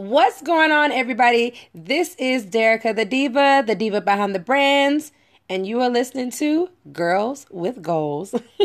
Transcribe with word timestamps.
What's 0.00 0.40
going 0.40 0.72
on, 0.72 0.92
everybody? 0.92 1.52
This 1.74 2.14
is 2.14 2.46
Derica 2.46 2.96
the 2.96 3.04
Diva, 3.04 3.62
the 3.66 3.74
Diva 3.74 4.00
behind 4.00 4.34
the 4.34 4.38
brands, 4.38 5.12
and 5.46 5.66
you 5.66 5.82
are 5.82 5.90
listening 5.90 6.30
to 6.30 6.70
Girls 6.90 7.44
with 7.50 7.82
Goals. 7.82 8.32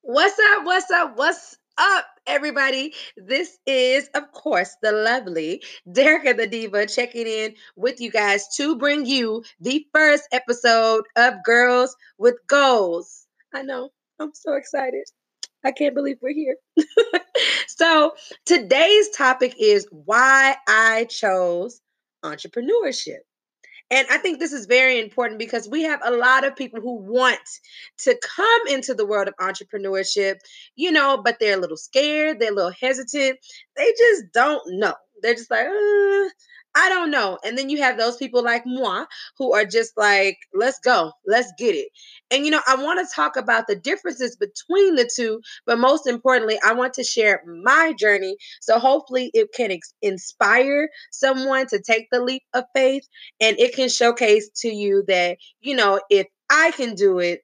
What's 0.00 0.38
up? 0.40 0.64
What's 0.64 0.90
up? 0.90 1.16
What's 1.16 1.56
up, 1.78 2.06
everybody? 2.26 2.94
This 3.16 3.58
is, 3.66 4.08
of 4.14 4.30
course, 4.32 4.76
the 4.82 4.92
lovely 4.92 5.62
Derica 5.88 6.36
the 6.36 6.46
Diva 6.46 6.86
checking 6.86 7.26
in 7.26 7.54
with 7.76 8.00
you 8.00 8.10
guys 8.10 8.46
to 8.56 8.76
bring 8.76 9.06
you 9.06 9.44
the 9.60 9.86
first 9.94 10.28
episode 10.32 11.04
of 11.16 11.34
Girls 11.44 11.96
with 12.18 12.36
Goals. 12.46 13.26
I 13.54 13.62
know, 13.62 13.90
I'm 14.18 14.32
so 14.34 14.54
excited. 14.54 15.04
I 15.64 15.72
can't 15.72 15.94
believe 15.94 16.16
we're 16.20 16.34
here. 16.34 16.56
so, 17.68 18.14
today's 18.46 19.10
topic 19.10 19.54
is 19.60 19.86
why 19.90 20.56
I 20.68 21.06
chose 21.08 21.80
entrepreneurship. 22.24 23.20
And 23.92 24.06
I 24.10 24.16
think 24.16 24.38
this 24.38 24.54
is 24.54 24.64
very 24.64 24.98
important 24.98 25.38
because 25.38 25.68
we 25.68 25.82
have 25.82 26.00
a 26.02 26.10
lot 26.10 26.44
of 26.44 26.56
people 26.56 26.80
who 26.80 26.96
want 26.96 27.38
to 27.98 28.18
come 28.22 28.66
into 28.68 28.94
the 28.94 29.04
world 29.04 29.28
of 29.28 29.36
entrepreneurship, 29.36 30.36
you 30.76 30.90
know, 30.90 31.20
but 31.22 31.36
they're 31.38 31.58
a 31.58 31.60
little 31.60 31.76
scared, 31.76 32.40
they're 32.40 32.52
a 32.52 32.54
little 32.54 32.72
hesitant. 32.80 33.38
They 33.76 33.92
just 33.98 34.32
don't 34.32 34.62
know. 34.78 34.94
They're 35.22 35.34
just 35.34 35.50
like, 35.50 35.66
uh, 35.66 36.28
I 36.74 36.88
don't 36.88 37.10
know. 37.10 37.38
And 37.44 37.56
then 37.58 37.68
you 37.68 37.82
have 37.82 37.98
those 37.98 38.16
people 38.16 38.42
like 38.42 38.62
moi 38.64 39.04
who 39.36 39.52
are 39.54 39.64
just 39.64 39.92
like, 39.96 40.38
let's 40.54 40.78
go, 40.80 41.12
let's 41.26 41.52
get 41.58 41.74
it. 41.74 41.88
And, 42.30 42.44
you 42.44 42.50
know, 42.50 42.62
I 42.66 42.76
want 42.76 43.06
to 43.06 43.14
talk 43.14 43.36
about 43.36 43.66
the 43.66 43.76
differences 43.76 44.36
between 44.36 44.94
the 44.94 45.10
two, 45.14 45.40
but 45.66 45.78
most 45.78 46.06
importantly, 46.06 46.58
I 46.64 46.72
want 46.72 46.94
to 46.94 47.04
share 47.04 47.42
my 47.46 47.92
journey. 47.98 48.36
So 48.62 48.78
hopefully 48.78 49.30
it 49.34 49.48
can 49.54 49.70
ex- 49.70 49.94
inspire 50.00 50.88
someone 51.10 51.66
to 51.68 51.80
take 51.80 52.06
the 52.10 52.22
leap 52.22 52.42
of 52.54 52.64
faith 52.74 53.06
and 53.40 53.58
it 53.58 53.74
can 53.74 53.90
showcase 53.90 54.48
to 54.62 54.68
you 54.68 55.04
that, 55.08 55.36
you 55.60 55.76
know, 55.76 56.00
if 56.08 56.26
I 56.48 56.70
can 56.70 56.94
do 56.94 57.18
it, 57.18 57.40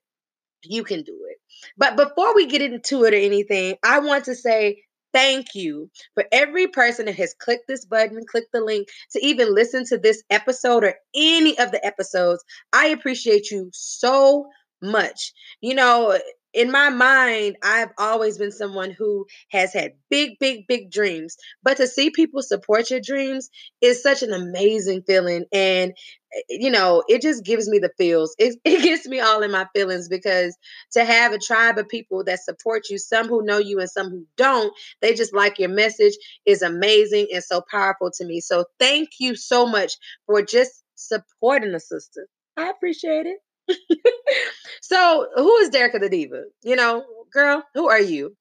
you 0.64 0.84
can 0.84 1.02
do 1.02 1.26
it. 1.28 1.36
But 1.76 1.96
before 1.96 2.34
we 2.34 2.46
get 2.46 2.62
into 2.62 3.04
it 3.04 3.14
or 3.14 3.16
anything, 3.16 3.76
I 3.84 4.00
want 4.00 4.26
to 4.26 4.34
say 4.34 4.82
thank 5.12 5.54
you 5.54 5.90
for 6.14 6.24
every 6.32 6.66
person 6.66 7.06
that 7.06 7.16
has 7.16 7.34
clicked 7.38 7.66
this 7.68 7.84
button, 7.84 8.20
clicked 8.30 8.52
the 8.52 8.60
link 8.60 8.88
to 9.12 9.24
even 9.24 9.54
listen 9.54 9.84
to 9.86 9.98
this 9.98 10.22
episode 10.30 10.84
or 10.84 10.94
any 11.14 11.58
of 11.58 11.70
the 11.70 11.84
episodes. 11.84 12.44
I 12.72 12.86
appreciate 12.88 13.50
you 13.50 13.70
so 13.72 14.46
much. 14.82 15.32
You 15.60 15.74
know, 15.74 16.18
in 16.58 16.72
my 16.72 16.90
mind, 16.90 17.56
I've 17.62 17.92
always 17.98 18.36
been 18.36 18.50
someone 18.50 18.90
who 18.90 19.26
has 19.50 19.72
had 19.72 19.92
big, 20.10 20.40
big, 20.40 20.66
big 20.66 20.90
dreams. 20.90 21.36
But 21.62 21.76
to 21.76 21.86
see 21.86 22.10
people 22.10 22.42
support 22.42 22.90
your 22.90 22.98
dreams 22.98 23.48
is 23.80 24.02
such 24.02 24.24
an 24.24 24.32
amazing 24.32 25.02
feeling. 25.06 25.44
And, 25.52 25.92
eh, 26.34 26.40
you 26.50 26.72
know, 26.72 27.04
it 27.06 27.22
just 27.22 27.44
gives 27.44 27.68
me 27.68 27.78
the 27.78 27.92
feels. 27.96 28.34
It, 28.40 28.58
it 28.64 28.82
gets 28.82 29.06
me 29.06 29.20
all 29.20 29.44
in 29.44 29.52
my 29.52 29.68
feelings 29.72 30.08
because 30.08 30.58
to 30.94 31.04
have 31.04 31.32
a 31.32 31.38
tribe 31.38 31.78
of 31.78 31.88
people 31.88 32.24
that 32.24 32.40
support 32.42 32.90
you, 32.90 32.98
some 32.98 33.28
who 33.28 33.44
know 33.44 33.58
you 33.58 33.78
and 33.78 33.88
some 33.88 34.10
who 34.10 34.26
don't, 34.36 34.74
they 35.00 35.14
just 35.14 35.32
like 35.32 35.60
your 35.60 35.68
message 35.68 36.14
is 36.44 36.62
amazing 36.62 37.28
and 37.32 37.44
so 37.44 37.62
powerful 37.70 38.10
to 38.16 38.24
me. 38.24 38.40
So 38.40 38.64
thank 38.80 39.10
you 39.20 39.36
so 39.36 39.64
much 39.64 39.92
for 40.26 40.42
just 40.42 40.82
supporting 40.96 41.70
the 41.70 41.78
sister. 41.78 42.26
I 42.56 42.70
appreciate 42.70 43.26
it. 43.26 43.38
so, 44.82 45.28
who 45.36 45.56
is 45.58 45.70
Derica 45.70 46.00
the 46.00 46.08
Diva? 46.08 46.44
You 46.62 46.76
know, 46.76 47.04
girl, 47.32 47.62
who 47.74 47.88
are 47.88 48.00
you? 48.00 48.36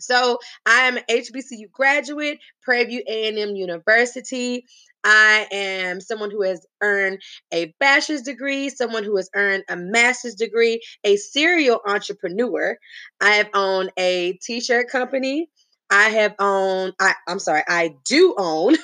So, 0.00 0.38
I 0.66 0.82
am 0.82 0.96
an 0.98 1.04
HBCU 1.10 1.70
graduate, 1.72 2.38
Prairie 2.62 2.84
View 2.86 3.02
A&M 3.06 3.56
University. 3.56 4.64
I 5.04 5.46
am 5.52 6.00
someone 6.00 6.30
who 6.30 6.42
has 6.42 6.66
earned 6.82 7.20
a 7.52 7.74
bachelor's 7.80 8.22
degree, 8.22 8.68
someone 8.68 9.04
who 9.04 9.16
has 9.16 9.30
earned 9.34 9.64
a 9.68 9.76
master's 9.76 10.34
degree, 10.34 10.80
a 11.04 11.16
serial 11.16 11.80
entrepreneur. 11.86 12.76
I 13.20 13.30
have 13.34 13.50
owned 13.54 13.92
a 13.98 14.34
t-shirt 14.42 14.88
company. 14.90 15.48
I 15.90 16.10
have 16.10 16.34
owned, 16.38 16.94
I, 17.00 17.14
I'm 17.26 17.38
sorry, 17.38 17.62
I 17.68 17.94
do 18.04 18.34
own 18.38 18.76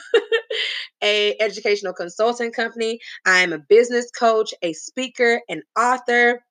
a 1.03 1.37
educational 1.41 1.92
consulting 1.92 2.53
company. 2.53 3.00
I'm 3.26 3.53
a 3.53 3.59
business 3.59 4.10
coach, 4.10 4.54
a 4.62 4.72
speaker, 4.72 5.41
an 5.48 5.62
author, 5.78 6.43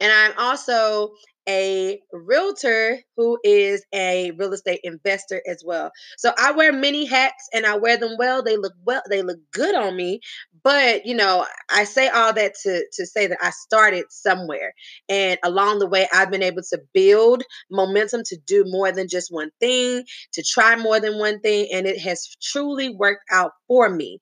and 0.00 0.12
I'm 0.12 0.32
also 0.38 1.12
a 1.48 1.98
realtor 2.12 2.98
who 3.16 3.38
is 3.42 3.82
a 3.94 4.32
real 4.32 4.52
estate 4.52 4.80
investor 4.84 5.42
as 5.48 5.62
well. 5.64 5.90
So 6.18 6.32
I 6.38 6.52
wear 6.52 6.72
many 6.72 7.06
hats 7.06 7.48
and 7.54 7.64
I 7.64 7.76
wear 7.76 7.96
them 7.96 8.16
well. 8.18 8.42
They 8.42 8.58
look 8.58 8.74
well, 8.84 9.02
they 9.08 9.22
look 9.22 9.38
good 9.52 9.74
on 9.74 9.96
me. 9.96 10.20
But 10.62 11.06
you 11.06 11.14
know, 11.14 11.46
I 11.70 11.84
say 11.84 12.08
all 12.08 12.34
that 12.34 12.52
to 12.64 12.84
to 12.92 13.06
say 13.06 13.26
that 13.26 13.38
I 13.42 13.50
started 13.50 14.04
somewhere. 14.10 14.74
And 15.08 15.38
along 15.42 15.78
the 15.78 15.88
way, 15.88 16.06
I've 16.12 16.30
been 16.30 16.42
able 16.42 16.62
to 16.70 16.78
build 16.92 17.42
momentum 17.70 18.22
to 18.26 18.36
do 18.46 18.64
more 18.66 18.92
than 18.92 19.08
just 19.08 19.32
one 19.32 19.50
thing, 19.58 20.04
to 20.34 20.42
try 20.42 20.76
more 20.76 21.00
than 21.00 21.18
one 21.18 21.40
thing, 21.40 21.68
and 21.72 21.86
it 21.86 21.98
has 22.00 22.36
truly 22.42 22.90
worked 22.94 23.24
out 23.32 23.52
for 23.66 23.88
me. 23.88 24.18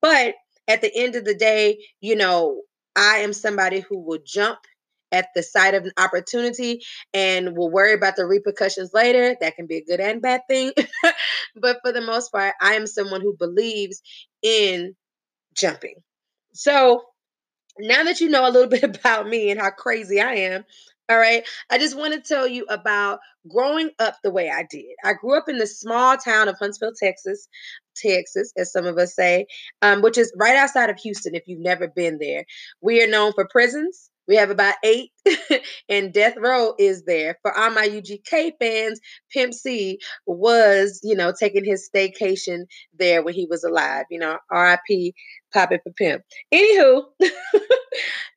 But 0.00 0.34
at 0.66 0.80
the 0.80 0.90
end 0.96 1.14
of 1.16 1.24
the 1.24 1.34
day, 1.34 1.78
you 2.00 2.16
know, 2.16 2.62
I 2.96 3.16
am 3.16 3.32
somebody 3.32 3.80
who 3.80 3.98
will 3.98 4.20
jump 4.24 4.60
at 5.12 5.28
the 5.34 5.42
sight 5.42 5.74
of 5.74 5.84
an 5.84 5.92
opportunity 5.96 6.82
and 7.12 7.56
will 7.56 7.70
worry 7.70 7.92
about 7.92 8.16
the 8.16 8.26
repercussions 8.26 8.92
later. 8.94 9.36
That 9.40 9.56
can 9.56 9.66
be 9.66 9.78
a 9.78 9.84
good 9.84 10.00
and 10.00 10.22
bad 10.22 10.42
thing. 10.48 10.72
but 11.56 11.78
for 11.82 11.92
the 11.92 12.00
most 12.00 12.30
part, 12.32 12.54
I 12.60 12.74
am 12.74 12.86
someone 12.86 13.20
who 13.20 13.36
believes 13.36 14.02
in 14.42 14.94
jumping. 15.54 15.96
So 16.52 17.02
now 17.78 18.04
that 18.04 18.20
you 18.20 18.28
know 18.28 18.48
a 18.48 18.50
little 18.50 18.68
bit 18.80 18.84
about 18.84 19.28
me 19.28 19.50
and 19.50 19.60
how 19.60 19.70
crazy 19.70 20.20
I 20.20 20.34
am, 20.34 20.64
all 21.10 21.18
right, 21.18 21.42
I 21.68 21.78
just 21.78 21.96
want 21.96 22.14
to 22.14 22.20
tell 22.20 22.46
you 22.46 22.66
about 22.68 23.18
growing 23.48 23.90
up 23.98 24.14
the 24.22 24.30
way 24.30 24.48
I 24.48 24.64
did. 24.70 24.94
I 25.02 25.14
grew 25.14 25.36
up 25.36 25.48
in 25.48 25.58
the 25.58 25.66
small 25.66 26.16
town 26.16 26.48
of 26.48 26.56
Huntsville, 26.56 26.92
Texas, 26.96 27.48
Texas, 27.96 28.52
as 28.56 28.70
some 28.70 28.86
of 28.86 28.96
us 28.96 29.16
say, 29.16 29.46
um, 29.82 30.02
which 30.02 30.16
is 30.16 30.32
right 30.38 30.56
outside 30.56 30.88
of 30.88 30.98
Houston 31.00 31.34
if 31.34 31.42
you've 31.46 31.58
never 31.58 31.88
been 31.88 32.18
there. 32.18 32.44
We 32.80 33.02
are 33.02 33.08
known 33.08 33.32
for 33.32 33.48
prisons. 33.48 34.08
We 34.30 34.36
have 34.36 34.50
about 34.50 34.76
eight, 34.84 35.10
and 35.88 36.12
Death 36.12 36.36
Row 36.38 36.74
is 36.78 37.02
there. 37.02 37.36
For 37.42 37.52
all 37.58 37.70
my 37.70 37.88
UGK 37.88 38.52
fans, 38.60 39.00
Pimp 39.32 39.52
C 39.52 39.98
was, 40.24 41.00
you 41.02 41.16
know, 41.16 41.32
taking 41.36 41.64
his 41.64 41.90
staycation 41.92 42.66
there 42.96 43.24
when 43.24 43.34
he 43.34 43.48
was 43.50 43.64
alive. 43.64 44.04
You 44.08 44.20
know, 44.20 44.38
RIP, 44.52 45.14
Pop 45.52 45.72
It 45.72 45.80
for 45.82 45.92
Pimp. 45.94 46.22
Anywho, 46.54 47.06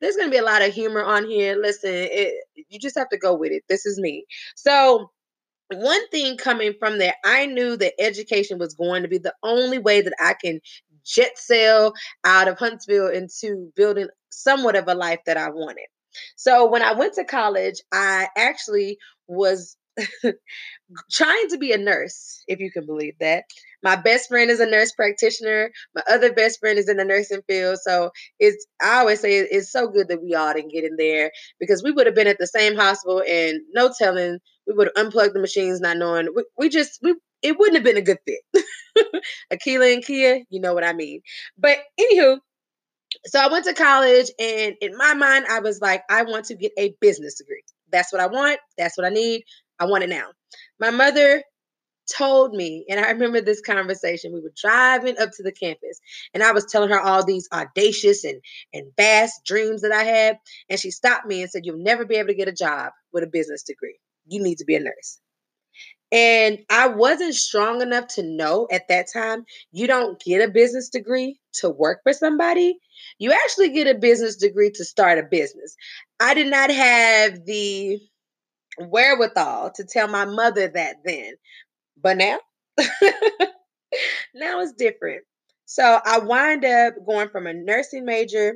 there's 0.00 0.16
going 0.16 0.26
to 0.26 0.32
be 0.32 0.38
a 0.38 0.42
lot 0.42 0.62
of 0.62 0.74
humor 0.74 1.04
on 1.04 1.28
here. 1.28 1.54
Listen, 1.54 1.92
it, 1.92 2.44
you 2.56 2.80
just 2.80 2.98
have 2.98 3.08
to 3.10 3.16
go 3.16 3.32
with 3.32 3.52
it. 3.52 3.62
This 3.68 3.86
is 3.86 4.00
me. 4.00 4.24
So, 4.56 5.12
one 5.72 6.08
thing 6.08 6.36
coming 6.36 6.74
from 6.78 6.98
there, 6.98 7.14
I 7.24 7.46
knew 7.46 7.76
that 7.76 7.94
education 8.00 8.58
was 8.58 8.74
going 8.74 9.02
to 9.02 9.08
be 9.08 9.18
the 9.18 9.34
only 9.44 9.78
way 9.78 10.00
that 10.00 10.14
I 10.20 10.34
can 10.34 10.60
jet 11.04 11.36
sail 11.36 11.92
out 12.24 12.48
of 12.48 12.58
Huntsville 12.58 13.08
into 13.08 13.72
building 13.76 14.08
somewhat 14.30 14.76
of 14.76 14.88
a 14.88 14.94
life 14.94 15.20
that 15.26 15.36
I 15.36 15.50
wanted. 15.50 15.86
So 16.36 16.68
when 16.70 16.82
I 16.82 16.92
went 16.92 17.14
to 17.14 17.24
college, 17.24 17.80
I 17.92 18.28
actually 18.36 18.98
was 19.26 19.76
trying 21.10 21.48
to 21.48 21.58
be 21.58 21.72
a 21.72 21.78
nurse, 21.78 22.42
if 22.48 22.60
you 22.60 22.70
can 22.70 22.86
believe 22.86 23.14
that. 23.20 23.44
My 23.82 23.96
best 23.96 24.28
friend 24.28 24.50
is 24.50 24.60
a 24.60 24.66
nurse 24.66 24.92
practitioner. 24.92 25.70
My 25.94 26.02
other 26.10 26.32
best 26.32 26.58
friend 26.60 26.78
is 26.78 26.88
in 26.88 26.96
the 26.96 27.04
nursing 27.04 27.42
field. 27.46 27.78
So 27.82 28.10
it's 28.38 28.66
I 28.82 29.00
always 29.00 29.20
say 29.20 29.38
it's 29.38 29.70
so 29.70 29.88
good 29.88 30.08
that 30.08 30.22
we 30.22 30.34
all 30.34 30.54
didn't 30.54 30.72
get 30.72 30.84
in 30.84 30.96
there 30.96 31.30
because 31.60 31.82
we 31.82 31.92
would 31.92 32.06
have 32.06 32.14
been 32.14 32.26
at 32.26 32.38
the 32.38 32.46
same 32.46 32.76
hospital 32.76 33.22
and 33.28 33.60
no 33.74 33.92
telling 33.96 34.38
we 34.66 34.74
would 34.74 34.90
have 34.94 35.06
unplugged 35.06 35.34
the 35.34 35.40
machines, 35.40 35.80
not 35.80 35.98
knowing. 35.98 36.28
We, 36.34 36.44
we 36.56 36.68
just 36.70 36.98
we 37.02 37.14
it 37.44 37.58
wouldn't 37.58 37.76
have 37.76 37.84
been 37.84 37.98
a 37.98 38.02
good 38.02 38.18
fit. 38.26 38.64
Akila 39.52 39.92
and 39.92 40.04
Kia, 40.04 40.42
you 40.48 40.60
know 40.60 40.74
what 40.74 40.82
I 40.82 40.94
mean. 40.94 41.20
But 41.58 41.78
anywho, 42.00 42.38
so 43.26 43.38
I 43.38 43.48
went 43.48 43.66
to 43.66 43.74
college, 43.74 44.30
and 44.40 44.74
in 44.80 44.96
my 44.96 45.14
mind, 45.14 45.46
I 45.48 45.60
was 45.60 45.80
like, 45.80 46.02
I 46.10 46.22
want 46.22 46.46
to 46.46 46.56
get 46.56 46.72
a 46.78 46.94
business 47.00 47.36
degree. 47.36 47.62
That's 47.92 48.12
what 48.12 48.22
I 48.22 48.26
want. 48.26 48.58
That's 48.78 48.96
what 48.96 49.06
I 49.06 49.10
need. 49.10 49.44
I 49.78 49.84
want 49.84 50.04
it 50.04 50.10
now. 50.10 50.26
My 50.80 50.90
mother 50.90 51.42
told 52.12 52.54
me, 52.54 52.86
and 52.88 52.98
I 52.98 53.10
remember 53.10 53.40
this 53.42 53.60
conversation. 53.60 54.32
We 54.32 54.40
were 54.40 54.52
driving 54.56 55.18
up 55.18 55.30
to 55.36 55.42
the 55.42 55.52
campus, 55.52 56.00
and 56.32 56.42
I 56.42 56.52
was 56.52 56.64
telling 56.64 56.90
her 56.90 57.00
all 57.00 57.24
these 57.24 57.48
audacious 57.52 58.24
and, 58.24 58.40
and 58.72 58.90
vast 58.96 59.44
dreams 59.44 59.82
that 59.82 59.92
I 59.92 60.04
had. 60.04 60.38
And 60.70 60.80
she 60.80 60.90
stopped 60.90 61.26
me 61.26 61.42
and 61.42 61.50
said, 61.50 61.62
You'll 61.64 61.78
never 61.78 62.06
be 62.06 62.16
able 62.16 62.28
to 62.28 62.34
get 62.34 62.48
a 62.48 62.52
job 62.52 62.92
with 63.12 63.22
a 63.22 63.28
business 63.28 63.62
degree. 63.62 63.98
You 64.26 64.42
need 64.42 64.58
to 64.58 64.64
be 64.64 64.76
a 64.76 64.80
nurse. 64.80 65.18
And 66.14 66.60
I 66.70 66.86
wasn't 66.86 67.34
strong 67.34 67.82
enough 67.82 68.06
to 68.14 68.22
know 68.22 68.68
at 68.70 68.86
that 68.86 69.08
time 69.12 69.44
you 69.72 69.88
don't 69.88 70.20
get 70.20 70.48
a 70.48 70.52
business 70.52 70.88
degree 70.88 71.40
to 71.54 71.68
work 71.68 72.02
for 72.04 72.12
somebody. 72.12 72.78
You 73.18 73.32
actually 73.32 73.70
get 73.70 73.88
a 73.88 73.98
business 73.98 74.36
degree 74.36 74.70
to 74.76 74.84
start 74.84 75.18
a 75.18 75.24
business. 75.24 75.74
I 76.20 76.34
did 76.34 76.46
not 76.46 76.70
have 76.70 77.44
the 77.44 77.98
wherewithal 78.78 79.72
to 79.72 79.84
tell 79.84 80.06
my 80.06 80.24
mother 80.24 80.68
that 80.68 80.98
then. 81.04 81.32
But 82.00 82.18
now, 82.18 82.38
now 82.78 84.60
it's 84.60 84.72
different. 84.72 85.24
So 85.64 85.98
I 86.04 86.18
wind 86.18 86.64
up 86.64 86.94
going 87.04 87.28
from 87.30 87.48
a 87.48 87.54
nursing 87.54 88.04
major 88.04 88.54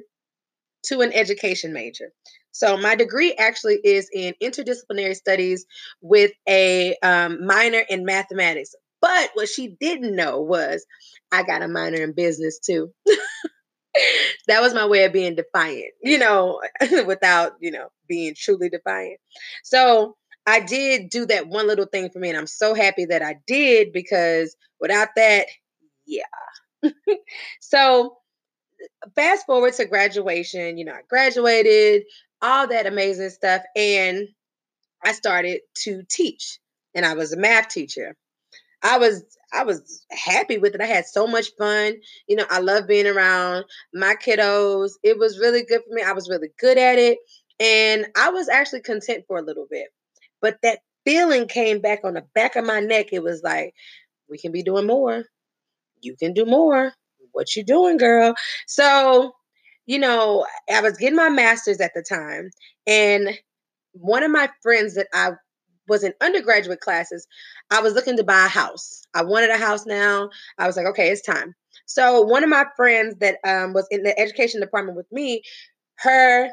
to 0.85 1.01
an 1.01 1.13
education 1.13 1.73
major. 1.73 2.13
So 2.53 2.77
my 2.77 2.95
degree 2.95 3.35
actually 3.35 3.79
is 3.85 4.09
in 4.13 4.35
interdisciplinary 4.43 5.15
studies 5.15 5.67
with 6.01 6.33
a 6.49 6.97
um, 7.03 7.47
minor 7.47 7.83
in 7.89 8.05
mathematics. 8.05 8.75
But 9.01 9.31
what 9.35 9.49
she 9.49 9.77
didn't 9.81 10.17
know 10.17 10.41
was 10.41 10.85
I 11.31 11.43
got 11.45 11.63
a 11.63 11.69
minor 11.69 12.03
in 12.03 12.13
business 12.13 12.59
too. 12.59 12.93
that 14.49 14.61
was 14.61 14.75
my 14.75 14.87
way 14.87 15.05
of 15.05 15.13
being 15.13 15.35
defiant, 15.35 15.93
you 16.03 16.19
know, 16.19 16.61
without, 17.07 17.53
you 17.61 17.71
know, 17.71 17.89
being 18.09 18.35
truly 18.37 18.69
defiant. 18.69 19.21
So 19.63 20.17
I 20.47 20.61
did 20.61 21.11
do 21.11 21.27
that 21.27 21.49
one 21.49 21.67
little 21.67 21.87
thing 21.87 22.11
for 22.11 22.19
me, 22.19 22.31
and 22.31 22.39
I'm 22.39 22.47
so 22.47 22.75
happy 22.75 23.05
that 23.07 23.23
I 23.23 23.37
did 23.47 23.93
because 23.93 24.57
without 24.81 25.09
that, 25.17 25.47
yeah. 26.07 26.23
so 27.61 28.17
fast 29.15 29.47
forward 29.47 29.75
to 29.75 29.85
graduation, 29.87 30.79
you 30.79 30.85
know, 30.85 30.93
I 30.93 31.01
graduated, 31.09 32.05
all 32.43 32.69
that 32.69 32.87
amazing 32.87 33.31
stuff, 33.31 33.63
and 33.77 34.29
I 35.05 35.13
started 35.13 35.61
to 35.85 36.03
teach, 36.09 36.59
and 36.95 37.05
I 37.07 37.15
was 37.15 37.33
a 37.33 37.37
math 37.37 37.69
teacher. 37.69 38.17
I 38.83 38.99
was 38.99 39.25
I 39.53 39.65
was 39.65 40.05
happy 40.11 40.59
with 40.59 40.75
it. 40.75 40.81
I 40.81 40.87
had 40.87 41.07
so 41.07 41.27
much 41.27 41.49
fun. 41.59 41.95
You 42.29 42.37
know, 42.37 42.47
I 42.51 42.61
love 42.61 42.87
being 42.87 43.07
around 43.07 43.65
my 43.95 44.15
kiddos. 44.15 44.93
It 45.03 45.19
was 45.19 45.39
really 45.39 45.65
good 45.65 45.81
for 45.87 45.95
me. 45.95 46.03
I 46.03 46.13
was 46.13 46.29
really 46.29 46.51
good 46.61 46.79
at 46.79 46.99
it. 46.99 47.19
And 47.59 48.07
I 48.17 48.31
was 48.31 48.49
actually 48.49 48.83
content 48.83 49.25
for 49.27 49.39
a 49.39 49.43
little 49.43 49.67
bit. 49.69 49.89
But 50.41 50.59
that 50.63 50.81
feeling 51.05 51.49
came 51.49 51.81
back 51.81 52.01
on 52.05 52.15
the 52.15 52.25
back 52.35 52.57
of 52.57 52.65
my 52.65 52.81
neck. 52.81 53.09
It 53.13 53.23
was 53.23 53.43
like, 53.43 53.75
we 54.29 54.39
can 54.39 54.53
be 54.53 54.63
doing 54.63 54.87
more. 54.87 55.25
You 56.01 56.15
can 56.17 56.35
do 56.35 56.45
more. 56.45 56.93
What 57.33 57.57
you 57.57 57.65
doing, 57.65 57.97
girl? 57.97 58.35
So, 58.67 59.33
you 59.89 59.99
know, 59.99 60.47
I 60.73 60.83
was 60.83 60.99
getting 60.99 61.17
my 61.17 61.31
master's 61.31 61.81
at 61.81 61.95
the 61.95 62.03
time, 62.03 62.51
and 62.87 63.31
one 63.93 64.23
of 64.23 64.31
my 64.31 64.51
friends 64.63 64.95
that 64.95 65.09
I 65.15 65.33
was 65.89 66.05
in 66.05 66.13
undergraduate 66.21 66.81
classes, 66.81 67.27
I 67.71 67.81
was 67.81 67.95
looking 67.95 68.19
to 68.19 68.23
buy 68.23 68.45
a 68.45 68.49
house. 68.49 69.03
I 69.15 69.23
wanted 69.23 69.49
a 69.49 69.57
house 69.57 69.87
now. 69.87 70.29
I 70.59 70.67
was 70.67 70.77
like, 70.77 70.85
okay, 70.89 71.09
it's 71.09 71.23
time. 71.23 71.55
So 71.87 72.21
one 72.21 72.45
of 72.45 72.51
my 72.51 72.67
friends 72.77 73.17
that 73.21 73.39
um, 73.45 73.73
was 73.73 73.89
in 73.91 74.03
the 74.03 74.19
education 74.21 74.61
department 74.61 74.95
with 74.95 75.11
me, 75.11 75.43
her 76.01 76.51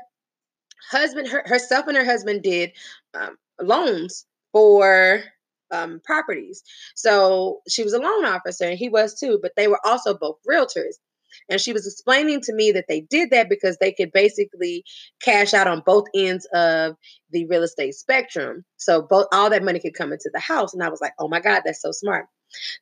husband, 0.89 1.27
her, 1.27 1.43
herself 1.45 1.88
and 1.88 1.97
her 1.97 2.05
husband 2.05 2.41
did 2.41 2.71
um, 3.13 3.38
loans 3.61 4.25
for 4.53 5.23
um, 5.71 5.99
properties. 6.05 6.63
So 6.95 7.59
she 7.67 7.83
was 7.83 7.91
a 7.91 7.99
loan 7.99 8.23
officer 8.23 8.63
and 8.63 8.77
he 8.77 8.88
was 8.88 9.19
too, 9.19 9.39
but 9.41 9.51
they 9.57 9.67
were 9.67 9.85
also 9.85 10.17
both 10.17 10.38
realtors. 10.49 10.95
And 11.49 11.59
she 11.59 11.73
was 11.73 11.87
explaining 11.87 12.41
to 12.41 12.53
me 12.53 12.71
that 12.73 12.85
they 12.87 13.01
did 13.01 13.31
that 13.31 13.49
because 13.49 13.77
they 13.77 13.91
could 13.91 14.11
basically 14.11 14.83
cash 15.21 15.53
out 15.53 15.67
on 15.67 15.83
both 15.85 16.05
ends 16.15 16.47
of 16.53 16.95
the 17.31 17.45
real 17.47 17.63
estate 17.63 17.95
spectrum. 17.95 18.63
So 18.77 19.01
both 19.01 19.27
all 19.31 19.49
that 19.49 19.63
money 19.63 19.79
could 19.79 19.93
come 19.93 20.11
into 20.11 20.29
the 20.33 20.39
house. 20.39 20.73
And 20.73 20.83
I 20.83 20.89
was 20.89 21.01
like, 21.01 21.13
oh 21.19 21.27
my 21.27 21.39
God, 21.39 21.61
that's 21.65 21.81
so 21.81 21.91
smart. 21.91 22.27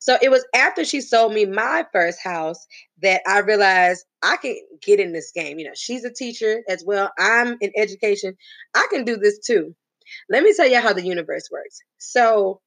So 0.00 0.16
it 0.20 0.30
was 0.30 0.46
after 0.54 0.84
she 0.84 1.00
sold 1.00 1.32
me 1.32 1.46
my 1.46 1.84
first 1.92 2.18
house 2.22 2.66
that 3.02 3.22
I 3.26 3.40
realized 3.40 4.04
I 4.22 4.36
can 4.36 4.56
get 4.82 5.00
in 5.00 5.12
this 5.12 5.32
game. 5.32 5.58
You 5.58 5.66
know, 5.66 5.74
she's 5.74 6.04
a 6.04 6.12
teacher 6.12 6.62
as 6.68 6.84
well. 6.86 7.10
I'm 7.18 7.56
in 7.60 7.72
education. 7.76 8.36
I 8.74 8.86
can 8.90 9.04
do 9.04 9.16
this 9.16 9.38
too. 9.40 9.74
Let 10.28 10.42
me 10.42 10.54
tell 10.54 10.68
you 10.68 10.80
how 10.80 10.92
the 10.92 11.04
universe 11.04 11.48
works. 11.50 11.80
So 11.98 12.60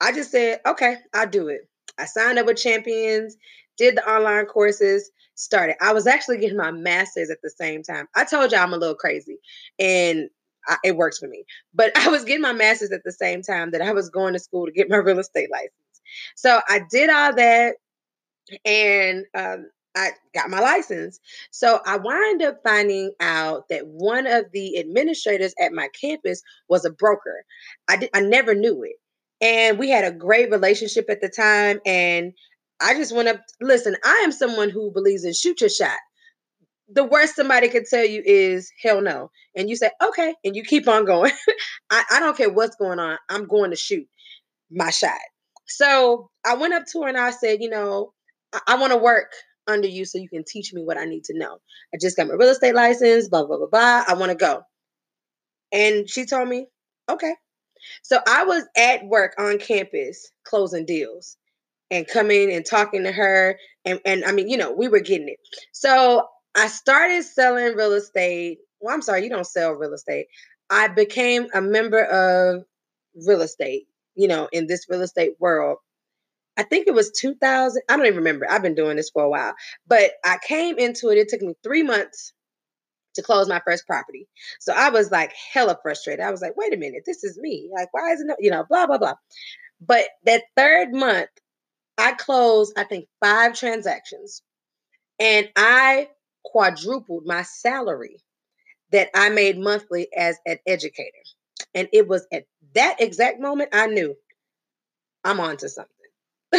I 0.00 0.12
just 0.12 0.30
said, 0.30 0.60
okay, 0.66 0.96
I'll 1.14 1.28
do 1.28 1.48
it. 1.48 1.62
I 1.98 2.04
signed 2.04 2.38
up 2.38 2.46
with 2.46 2.58
Champions, 2.58 3.36
did 3.76 3.96
the 3.96 4.10
online 4.10 4.46
courses, 4.46 5.10
started. 5.34 5.76
I 5.80 5.92
was 5.92 6.06
actually 6.06 6.38
getting 6.38 6.56
my 6.56 6.70
master's 6.70 7.30
at 7.30 7.42
the 7.42 7.50
same 7.50 7.82
time. 7.82 8.08
I 8.14 8.24
told 8.24 8.52
you 8.52 8.58
I'm 8.58 8.72
a 8.72 8.78
little 8.78 8.94
crazy 8.94 9.38
and 9.78 10.28
I, 10.66 10.76
it 10.82 10.96
works 10.96 11.18
for 11.18 11.28
me. 11.28 11.44
But 11.74 11.92
I 11.96 12.08
was 12.08 12.24
getting 12.24 12.42
my 12.42 12.52
master's 12.52 12.92
at 12.92 13.04
the 13.04 13.12
same 13.12 13.42
time 13.42 13.70
that 13.72 13.82
I 13.82 13.92
was 13.92 14.10
going 14.10 14.32
to 14.32 14.38
school 14.38 14.66
to 14.66 14.72
get 14.72 14.90
my 14.90 14.96
real 14.96 15.18
estate 15.18 15.50
license. 15.50 15.72
So 16.34 16.60
I 16.68 16.80
did 16.90 17.10
all 17.10 17.34
that 17.34 17.76
and 18.64 19.24
um, 19.34 19.70
I 19.96 20.10
got 20.34 20.50
my 20.50 20.60
license. 20.60 21.18
So 21.50 21.80
I 21.84 21.96
wind 21.96 22.42
up 22.42 22.60
finding 22.62 23.12
out 23.20 23.68
that 23.70 23.86
one 23.86 24.26
of 24.26 24.46
the 24.52 24.78
administrators 24.78 25.54
at 25.60 25.72
my 25.72 25.88
campus 26.00 26.42
was 26.68 26.84
a 26.84 26.90
broker. 26.90 27.44
I 27.88 27.96
did, 27.96 28.10
I 28.14 28.20
never 28.20 28.54
knew 28.54 28.84
it. 28.84 28.96
And 29.40 29.78
we 29.78 29.90
had 29.90 30.04
a 30.04 30.16
great 30.16 30.50
relationship 30.50 31.06
at 31.10 31.20
the 31.20 31.28
time. 31.28 31.80
And 31.84 32.32
I 32.80 32.94
just 32.94 33.14
went 33.14 33.28
up, 33.28 33.40
listen, 33.60 33.96
I 34.04 34.22
am 34.24 34.32
someone 34.32 34.70
who 34.70 34.90
believes 34.92 35.24
in 35.24 35.32
shoot 35.32 35.60
your 35.60 35.70
shot. 35.70 35.96
The 36.88 37.04
worst 37.04 37.34
somebody 37.34 37.68
could 37.68 37.86
tell 37.86 38.04
you 38.04 38.22
is 38.24 38.70
hell 38.82 39.00
no. 39.00 39.30
And 39.56 39.68
you 39.68 39.76
say, 39.76 39.90
okay, 40.02 40.34
and 40.44 40.54
you 40.54 40.62
keep 40.62 40.86
on 40.86 41.04
going. 41.04 41.32
I, 41.90 42.04
I 42.12 42.20
don't 42.20 42.36
care 42.36 42.52
what's 42.52 42.76
going 42.76 42.98
on. 42.98 43.18
I'm 43.28 43.46
going 43.46 43.70
to 43.70 43.76
shoot 43.76 44.06
my 44.70 44.90
shot. 44.90 45.18
So 45.66 46.30
I 46.44 46.54
went 46.54 46.74
up 46.74 46.84
to 46.92 47.02
her 47.02 47.08
and 47.08 47.18
I 47.18 47.30
said, 47.30 47.60
you 47.60 47.70
know, 47.70 48.12
I, 48.52 48.60
I 48.68 48.76
want 48.76 48.92
to 48.92 48.98
work 48.98 49.32
under 49.66 49.88
you 49.88 50.04
so 50.04 50.18
you 50.18 50.28
can 50.28 50.44
teach 50.46 50.72
me 50.72 50.84
what 50.84 50.98
I 50.98 51.06
need 51.06 51.24
to 51.24 51.38
know. 51.38 51.58
I 51.92 51.98
just 52.00 52.16
got 52.16 52.28
my 52.28 52.34
real 52.34 52.50
estate 52.50 52.74
license, 52.74 53.28
blah, 53.28 53.44
blah, 53.44 53.56
blah, 53.56 53.66
blah. 53.66 54.04
I 54.06 54.14
want 54.14 54.30
to 54.30 54.36
go. 54.36 54.62
And 55.72 56.08
she 56.08 56.24
told 56.24 56.48
me, 56.48 56.66
okay. 57.10 57.34
So 58.02 58.20
I 58.26 58.44
was 58.44 58.64
at 58.76 59.04
work 59.06 59.34
on 59.38 59.58
campus 59.58 60.30
closing 60.44 60.86
deals 60.86 61.36
and 61.90 62.06
coming 62.06 62.52
and 62.52 62.66
talking 62.66 63.04
to 63.04 63.12
her. 63.12 63.58
And, 63.84 64.00
and 64.04 64.24
I 64.24 64.32
mean, 64.32 64.48
you 64.48 64.56
know, 64.56 64.72
we 64.72 64.88
were 64.88 65.00
getting 65.00 65.28
it. 65.28 65.38
So 65.72 66.26
I 66.56 66.68
started 66.68 67.22
selling 67.24 67.76
real 67.76 67.92
estate. 67.92 68.58
Well, 68.80 68.94
I'm 68.94 69.02
sorry, 69.02 69.24
you 69.24 69.30
don't 69.30 69.46
sell 69.46 69.72
real 69.72 69.94
estate. 69.94 70.26
I 70.70 70.88
became 70.88 71.48
a 71.54 71.60
member 71.60 72.02
of 72.04 72.64
real 73.26 73.42
estate, 73.42 73.86
you 74.16 74.28
know, 74.28 74.48
in 74.52 74.66
this 74.66 74.86
real 74.90 75.02
estate 75.02 75.34
world 75.40 75.78
I 76.56 76.62
think 76.62 76.86
it 76.86 76.94
was 76.94 77.10
2000. 77.12 77.82
I 77.88 77.96
don't 77.96 78.06
even 78.06 78.18
remember. 78.18 78.50
I've 78.50 78.62
been 78.62 78.74
doing 78.74 78.96
this 78.96 79.10
for 79.10 79.22
a 79.24 79.30
while, 79.30 79.54
but 79.86 80.12
I 80.24 80.38
came 80.46 80.78
into 80.78 81.10
it. 81.10 81.18
It 81.18 81.28
took 81.28 81.42
me 81.42 81.54
three 81.62 81.82
months 81.82 82.32
to 83.14 83.22
close 83.22 83.48
my 83.48 83.60
first 83.64 83.86
property. 83.86 84.28
So 84.60 84.72
I 84.74 84.90
was 84.90 85.10
like 85.10 85.32
hella 85.52 85.78
frustrated. 85.82 86.24
I 86.24 86.30
was 86.30 86.42
like, 86.42 86.56
wait 86.56 86.74
a 86.74 86.78
minute, 86.78 87.02
this 87.06 87.24
is 87.24 87.38
me. 87.38 87.70
Like, 87.74 87.92
why 87.92 88.12
isn't 88.12 88.30
it, 88.30 88.36
you 88.40 88.50
know, 88.50 88.64
blah, 88.68 88.86
blah, 88.86 88.98
blah. 88.98 89.14
But 89.80 90.06
that 90.24 90.44
third 90.56 90.94
month, 90.94 91.28
I 91.98 92.12
closed, 92.14 92.72
I 92.76 92.84
think, 92.84 93.08
five 93.20 93.54
transactions 93.54 94.42
and 95.18 95.50
I 95.56 96.10
quadrupled 96.44 97.26
my 97.26 97.42
salary 97.42 98.18
that 98.92 99.10
I 99.14 99.30
made 99.30 99.58
monthly 99.58 100.08
as 100.16 100.38
an 100.46 100.58
educator. 100.66 101.18
And 101.74 101.88
it 101.92 102.08
was 102.08 102.26
at 102.32 102.44
that 102.74 103.00
exact 103.00 103.40
moment 103.40 103.70
I 103.74 103.86
knew 103.86 104.16
I'm 105.24 105.40
on 105.40 105.56
to 105.58 105.68
something. 105.68 105.90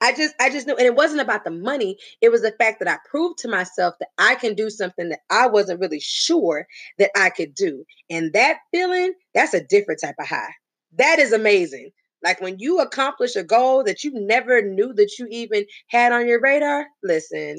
I 0.00 0.12
just 0.16 0.34
I 0.40 0.50
just 0.50 0.66
knew 0.66 0.76
and 0.76 0.86
it 0.86 0.94
wasn't 0.96 1.20
about 1.22 1.44
the 1.44 1.50
money 1.50 1.96
it 2.20 2.30
was 2.30 2.42
the 2.42 2.52
fact 2.58 2.80
that 2.80 2.88
I 2.88 2.98
proved 3.08 3.38
to 3.40 3.48
myself 3.48 3.94
that 4.00 4.08
I 4.18 4.34
can 4.34 4.54
do 4.54 4.70
something 4.70 5.08
that 5.10 5.20
I 5.30 5.46
wasn't 5.48 5.80
really 5.80 6.00
sure 6.00 6.66
that 6.98 7.10
I 7.16 7.30
could 7.30 7.54
do 7.54 7.84
and 8.10 8.32
that 8.34 8.58
feeling 8.72 9.14
that's 9.34 9.54
a 9.54 9.64
different 9.64 10.00
type 10.02 10.16
of 10.18 10.26
high 10.26 10.52
that 10.98 11.18
is 11.20 11.32
amazing 11.32 11.90
like 12.22 12.40
when 12.40 12.58
you 12.58 12.80
accomplish 12.80 13.36
a 13.36 13.44
goal 13.44 13.84
that 13.84 14.04
you 14.04 14.12
never 14.14 14.62
knew 14.62 14.92
that 14.94 15.18
you 15.18 15.26
even 15.30 15.64
had 15.88 16.12
on 16.12 16.26
your 16.26 16.40
radar 16.40 16.86
listen 17.02 17.56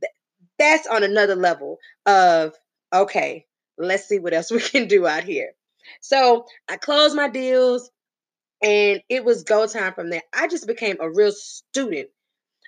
th- 0.00 0.12
that's 0.58 0.86
on 0.86 1.02
another 1.02 1.34
level 1.34 1.78
of 2.06 2.54
okay 2.92 3.46
let's 3.78 4.08
see 4.08 4.18
what 4.18 4.34
else 4.34 4.50
we 4.50 4.60
can 4.60 4.86
do 4.86 5.06
out 5.06 5.24
here 5.24 5.52
so 6.00 6.44
I 6.68 6.76
closed 6.76 7.16
my 7.16 7.28
deals 7.28 7.90
and 8.62 9.02
it 9.08 9.24
was 9.24 9.42
go 9.42 9.66
time 9.66 9.92
from 9.92 10.10
there. 10.10 10.22
I 10.32 10.46
just 10.46 10.66
became 10.66 10.96
a 11.00 11.10
real 11.10 11.32
student 11.32 12.08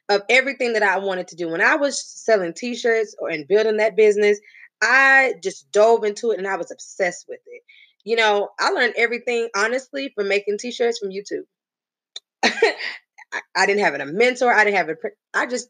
of 0.09 0.23
everything 0.29 0.73
that 0.75 0.83
I 0.83 0.99
wanted 0.99 1.29
to 1.29 1.37
do. 1.37 1.49
When 1.49 1.61
I 1.61 1.77
was 1.77 2.05
selling 2.05 2.53
t-shirts 2.53 3.15
or 3.19 3.31
and 3.31 3.47
building 3.49 3.79
that 3.79 3.97
business, 3.97 4.41
I 4.83 5.35
just 5.43 5.71
dove 5.71 6.05
into 6.05 6.33
it 6.33 6.39
and 6.39 6.49
I 6.49 6.57
was 6.57 6.71
obsessed 6.71 7.27
with 7.29 7.41
it. 7.47 7.63
You 8.05 8.17
know, 8.17 8.51
I 8.61 8.71
learned 8.71 8.95
everything 8.97 9.49
honestly 9.57 10.13
from 10.15 10.29
making 10.29 10.59
t-shirts 10.59 10.99
from 10.99 11.11
YouTube. 11.11 11.45
I, 12.45 13.41
I, 13.57 13.67
didn't 13.67 13.83
have 13.83 13.95
a 13.95 14.05
mentor. 14.07 14.53
I 14.53 14.65
didn't 14.65 14.77
have 14.77 14.89
a. 14.91 14.97
I 15.33 15.47
just 15.47 15.69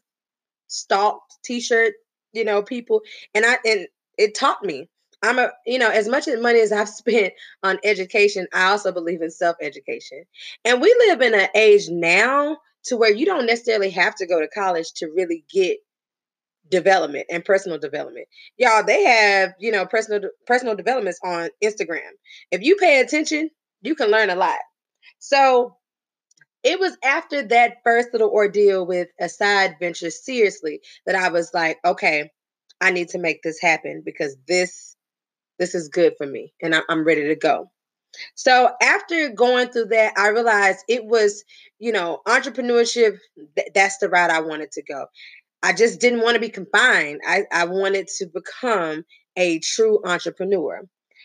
stalked 0.67 1.37
t-shirt, 1.43 1.93
you 2.33 2.43
know, 2.43 2.61
people, 2.61 3.01
and 3.33 3.45
I 3.45 3.57
and 3.65 3.87
it 4.17 4.35
taught 4.35 4.63
me. 4.63 4.89
I'm 5.23 5.39
a, 5.39 5.51
you 5.65 5.79
know, 5.79 5.89
as 5.89 6.07
much 6.07 6.27
as 6.27 6.39
money 6.39 6.59
as 6.59 6.71
I've 6.71 6.89
spent 7.03 7.33
on 7.63 7.79
education, 7.83 8.47
I 8.53 8.65
also 8.65 8.91
believe 8.91 9.21
in 9.21 9.31
self 9.31 9.55
education. 9.61 10.23
And 10.63 10.81
we 10.81 10.93
live 11.07 11.21
in 11.21 11.33
an 11.33 11.47
age 11.55 11.89
now 11.89 12.57
to 12.85 12.97
where 12.97 13.11
you 13.11 13.25
don't 13.25 13.47
necessarily 13.47 13.89
have 13.91 14.15
to 14.15 14.27
go 14.27 14.39
to 14.39 14.47
college 14.47 14.93
to 14.93 15.07
really 15.07 15.43
get 15.49 15.77
development 16.69 17.25
and 17.29 17.45
personal 17.45 17.77
development. 17.77 18.27
Y'all, 18.57 18.83
they 18.83 19.03
have, 19.03 19.53
you 19.59 19.71
know, 19.71 19.85
personal 19.85 20.29
personal 20.47 20.75
developments 20.75 21.19
on 21.23 21.49
Instagram. 21.63 22.09
If 22.51 22.61
you 22.61 22.75
pay 22.77 22.99
attention, 23.01 23.49
you 23.81 23.95
can 23.95 24.09
learn 24.11 24.29
a 24.29 24.35
lot. 24.35 24.59
So, 25.19 25.77
it 26.63 26.79
was 26.79 26.97
after 27.03 27.43
that 27.43 27.77
first 27.83 28.09
little 28.11 28.29
ordeal 28.31 28.85
with 28.87 29.09
a 29.19 29.29
side 29.29 29.77
venture 29.79 30.09
seriously 30.09 30.81
that 31.05 31.15
I 31.15 31.29
was 31.29 31.51
like, 31.53 31.77
okay, 31.85 32.31
I 32.81 32.91
need 32.91 33.09
to 33.09 33.19
make 33.19 33.43
this 33.43 33.59
happen 33.61 34.01
because 34.05 34.35
this 34.47 34.95
this 35.59 35.75
is 35.75 35.89
good 35.89 36.13
for 36.17 36.27
me 36.27 36.53
and 36.61 36.75
I'm 36.89 37.05
ready 37.05 37.27
to 37.27 37.35
go. 37.35 37.71
So 38.35 38.71
after 38.81 39.29
going 39.29 39.69
through 39.69 39.87
that, 39.87 40.13
I 40.17 40.29
realized 40.29 40.79
it 40.87 41.05
was, 41.05 41.43
you 41.79 41.91
know, 41.91 42.21
entrepreneurship, 42.27 43.17
th- 43.55 43.69
that's 43.73 43.97
the 43.97 44.09
route 44.09 44.31
I 44.31 44.41
wanted 44.41 44.71
to 44.73 44.83
go. 44.83 45.05
I 45.65 45.73
just 45.73 45.99
didn't 45.99 46.21
want 46.21 46.35
to 46.35 46.39
be 46.39 46.49
confined. 46.49 47.21
I, 47.27 47.45
I 47.51 47.65
wanted 47.65 48.07
to 48.19 48.27
become 48.27 49.03
a 49.35 49.57
true 49.57 49.99
entrepreneur. 50.05 50.81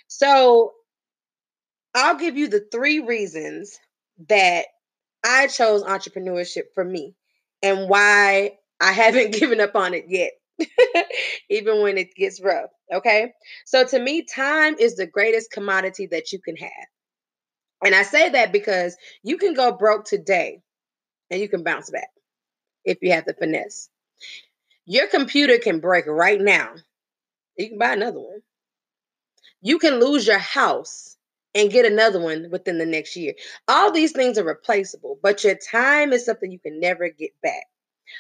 So 0.08 0.72
I'll 1.94 2.16
give 2.16 2.38
you 2.38 2.48
the 2.48 2.64
three 2.72 3.00
reasons 3.00 3.78
that 4.30 4.64
I 5.22 5.46
chose 5.48 5.82
entrepreneurship 5.82 6.72
for 6.74 6.82
me 6.82 7.14
and 7.62 7.86
why 7.86 8.52
I 8.80 8.92
haven't 9.02 9.34
given 9.34 9.60
up 9.60 9.76
on 9.76 9.92
it 9.92 10.06
yet. 10.08 10.32
even 11.50 11.82
when 11.82 11.98
it 11.98 12.14
gets 12.14 12.40
rough. 12.40 12.70
Okay. 12.90 13.32
So 13.66 13.84
to 13.84 13.98
me, 13.98 14.24
time 14.24 14.74
is 14.78 14.96
the 14.96 15.06
greatest 15.06 15.50
commodity 15.50 16.06
that 16.12 16.32
you 16.32 16.38
can 16.38 16.56
have. 16.56 16.86
And 17.84 17.94
I 17.94 18.04
say 18.04 18.30
that 18.30 18.52
because 18.52 18.96
you 19.22 19.36
can 19.36 19.52
go 19.52 19.72
broke 19.72 20.06
today 20.06 20.62
and 21.30 21.42
you 21.42 21.48
can 21.48 21.62
bounce 21.62 21.90
back 21.90 22.08
if 22.86 22.96
you 23.02 23.12
have 23.12 23.26
the 23.26 23.34
finesse. 23.34 23.90
Your 24.86 25.06
computer 25.06 25.58
can 25.58 25.80
break 25.80 26.06
right 26.06 26.40
now. 26.40 26.74
You 27.56 27.68
can 27.68 27.78
buy 27.78 27.92
another 27.92 28.20
one. 28.20 28.42
You 29.62 29.78
can 29.78 30.00
lose 30.00 30.26
your 30.26 30.38
house 30.38 31.16
and 31.54 31.70
get 31.70 31.84
another 31.84 32.20
one 32.20 32.48
within 32.50 32.78
the 32.78 32.86
next 32.86 33.16
year. 33.16 33.34
All 33.68 33.92
these 33.92 34.12
things 34.12 34.38
are 34.38 34.44
replaceable, 34.44 35.18
but 35.22 35.44
your 35.44 35.56
time 35.56 36.12
is 36.12 36.24
something 36.24 36.50
you 36.50 36.58
can 36.58 36.80
never 36.80 37.08
get 37.08 37.30
back. 37.42 37.64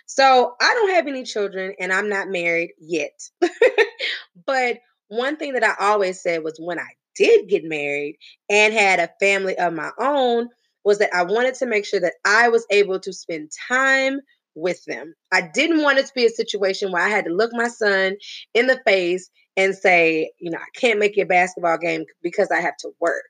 So 0.06 0.54
I 0.60 0.74
don't 0.74 0.94
have 0.94 1.06
any 1.06 1.24
children 1.24 1.74
and 1.80 1.92
I'm 1.92 2.08
not 2.08 2.28
married 2.28 2.72
yet. 2.78 3.30
but 4.46 4.78
one 5.08 5.36
thing 5.36 5.54
that 5.54 5.64
I 5.64 5.74
always 5.78 6.20
said 6.20 6.44
was 6.44 6.58
when 6.58 6.78
I 6.78 6.88
did 7.16 7.48
get 7.48 7.64
married 7.64 8.16
and 8.48 8.72
had 8.72 9.00
a 9.00 9.10
family 9.20 9.56
of 9.58 9.72
my 9.72 9.90
own, 9.98 10.48
was 10.84 10.98
that 10.98 11.14
I 11.14 11.24
wanted 11.24 11.54
to 11.56 11.66
make 11.66 11.84
sure 11.84 12.00
that 12.00 12.14
I 12.24 12.48
was 12.48 12.66
able 12.70 12.98
to 13.00 13.12
spend 13.12 13.50
time 13.68 14.20
with 14.54 14.84
them. 14.84 15.14
I 15.32 15.42
didn't 15.54 15.82
want 15.82 15.98
it 15.98 16.06
to 16.06 16.12
be 16.14 16.26
a 16.26 16.30
situation 16.30 16.92
where 16.92 17.02
I 17.02 17.08
had 17.08 17.24
to 17.26 17.32
look 17.32 17.52
my 17.52 17.68
son 17.68 18.16
in 18.54 18.66
the 18.66 18.80
face 18.86 19.30
and 19.56 19.74
say, 19.74 20.30
you 20.38 20.50
know, 20.50 20.58
I 20.58 20.78
can't 20.78 20.98
make 20.98 21.16
your 21.16 21.26
basketball 21.26 21.78
game 21.78 22.04
because 22.22 22.50
I 22.50 22.60
have 22.60 22.76
to 22.78 22.90
work. 23.00 23.24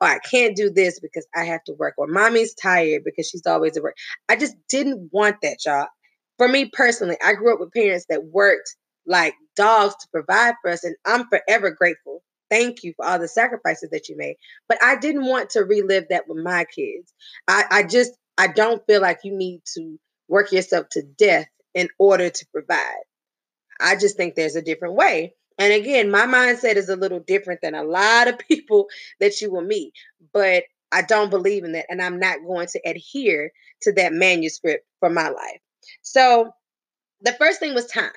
Or 0.00 0.06
I 0.06 0.18
can't 0.20 0.54
do 0.54 0.70
this 0.70 1.00
because 1.00 1.26
I 1.34 1.44
have 1.44 1.64
to 1.64 1.72
work. 1.72 1.94
Or 1.98 2.06
mommy's 2.06 2.54
tired 2.54 3.02
because 3.04 3.28
she's 3.28 3.46
always 3.46 3.76
at 3.76 3.82
work. 3.82 3.96
I 4.28 4.36
just 4.36 4.54
didn't 4.68 5.10
want 5.12 5.36
that, 5.42 5.58
y'all 5.66 5.88
for 6.38 6.48
me 6.48 6.70
personally, 6.72 7.16
I 7.24 7.34
grew 7.34 7.52
up 7.52 7.60
with 7.60 7.72
parents 7.72 8.06
that 8.08 8.24
worked 8.24 8.76
like 9.06 9.34
dogs 9.56 9.94
to 10.00 10.08
provide 10.10 10.54
for 10.62 10.70
us, 10.70 10.84
and 10.84 10.96
I'm 11.04 11.28
forever 11.28 11.70
grateful. 11.70 12.22
Thank 12.50 12.82
you 12.82 12.92
for 12.96 13.06
all 13.06 13.18
the 13.18 13.28
sacrifices 13.28 13.90
that 13.90 14.08
you 14.08 14.16
made. 14.16 14.36
But 14.68 14.82
I 14.82 14.96
didn't 14.96 15.26
want 15.26 15.50
to 15.50 15.60
relive 15.60 16.04
that 16.10 16.24
with 16.28 16.42
my 16.42 16.64
kids. 16.64 17.12
I, 17.48 17.64
I 17.70 17.82
just, 17.84 18.12
I 18.38 18.48
don't 18.48 18.82
feel 18.86 19.00
like 19.00 19.20
you 19.24 19.36
need 19.36 19.62
to 19.74 19.98
work 20.28 20.52
yourself 20.52 20.88
to 20.92 21.02
death 21.02 21.48
in 21.74 21.88
order 21.98 22.30
to 22.30 22.46
provide. 22.52 23.02
I 23.80 23.96
just 23.96 24.16
think 24.16 24.34
there's 24.34 24.56
a 24.56 24.62
different 24.62 24.94
way. 24.94 25.34
And 25.58 25.72
again, 25.72 26.10
my 26.10 26.26
mindset 26.26 26.76
is 26.76 26.88
a 26.88 26.96
little 26.96 27.20
different 27.20 27.60
than 27.62 27.74
a 27.74 27.84
lot 27.84 28.28
of 28.28 28.38
people 28.48 28.86
that 29.20 29.40
you 29.40 29.52
will 29.52 29.62
meet, 29.62 29.92
but 30.32 30.64
I 30.92 31.02
don't 31.02 31.30
believe 31.30 31.64
in 31.64 31.72
that. 31.72 31.86
And 31.88 32.00
I'm 32.00 32.18
not 32.18 32.44
going 32.46 32.68
to 32.68 32.80
adhere 32.86 33.52
to 33.82 33.92
that 33.92 34.12
manuscript 34.12 34.86
for 35.00 35.10
my 35.10 35.28
life. 35.28 35.60
So 36.02 36.52
the 37.20 37.32
first 37.32 37.60
thing 37.60 37.74
was 37.74 37.86
time. 37.86 38.12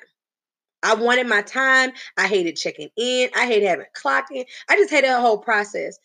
I 0.82 0.94
wanted 0.94 1.26
my 1.26 1.42
time. 1.42 1.90
I 2.16 2.28
hated 2.28 2.56
checking 2.56 2.88
in. 2.96 3.30
I 3.36 3.46
hated 3.46 3.66
having 3.66 3.86
clocking. 3.96 4.44
I 4.68 4.76
just 4.76 4.90
hated 4.90 5.10
the 5.10 5.20
whole 5.20 5.38
process. 5.38 5.98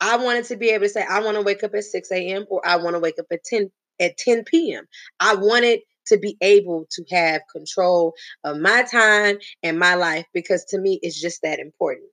I 0.00 0.16
wanted 0.16 0.44
to 0.46 0.56
be 0.56 0.70
able 0.70 0.84
to 0.84 0.88
say, 0.88 1.04
I 1.04 1.20
want 1.20 1.36
to 1.36 1.42
wake 1.42 1.62
up 1.62 1.74
at 1.74 1.84
6 1.84 2.12
a.m. 2.12 2.46
or 2.48 2.66
I 2.66 2.76
want 2.76 2.94
to 2.94 3.00
wake 3.00 3.18
up 3.18 3.26
at 3.30 3.44
10 3.44 3.70
at 4.00 4.16
10 4.16 4.44
p.m. 4.44 4.86
I 5.20 5.34
wanted 5.34 5.80
to 6.06 6.18
be 6.18 6.36
able 6.40 6.86
to 6.90 7.04
have 7.10 7.42
control 7.52 8.14
of 8.44 8.58
my 8.58 8.82
time 8.82 9.38
and 9.62 9.78
my 9.78 9.94
life 9.94 10.26
because 10.32 10.64
to 10.66 10.78
me 10.78 10.98
it's 11.02 11.20
just 11.20 11.42
that 11.42 11.58
important. 11.58 12.08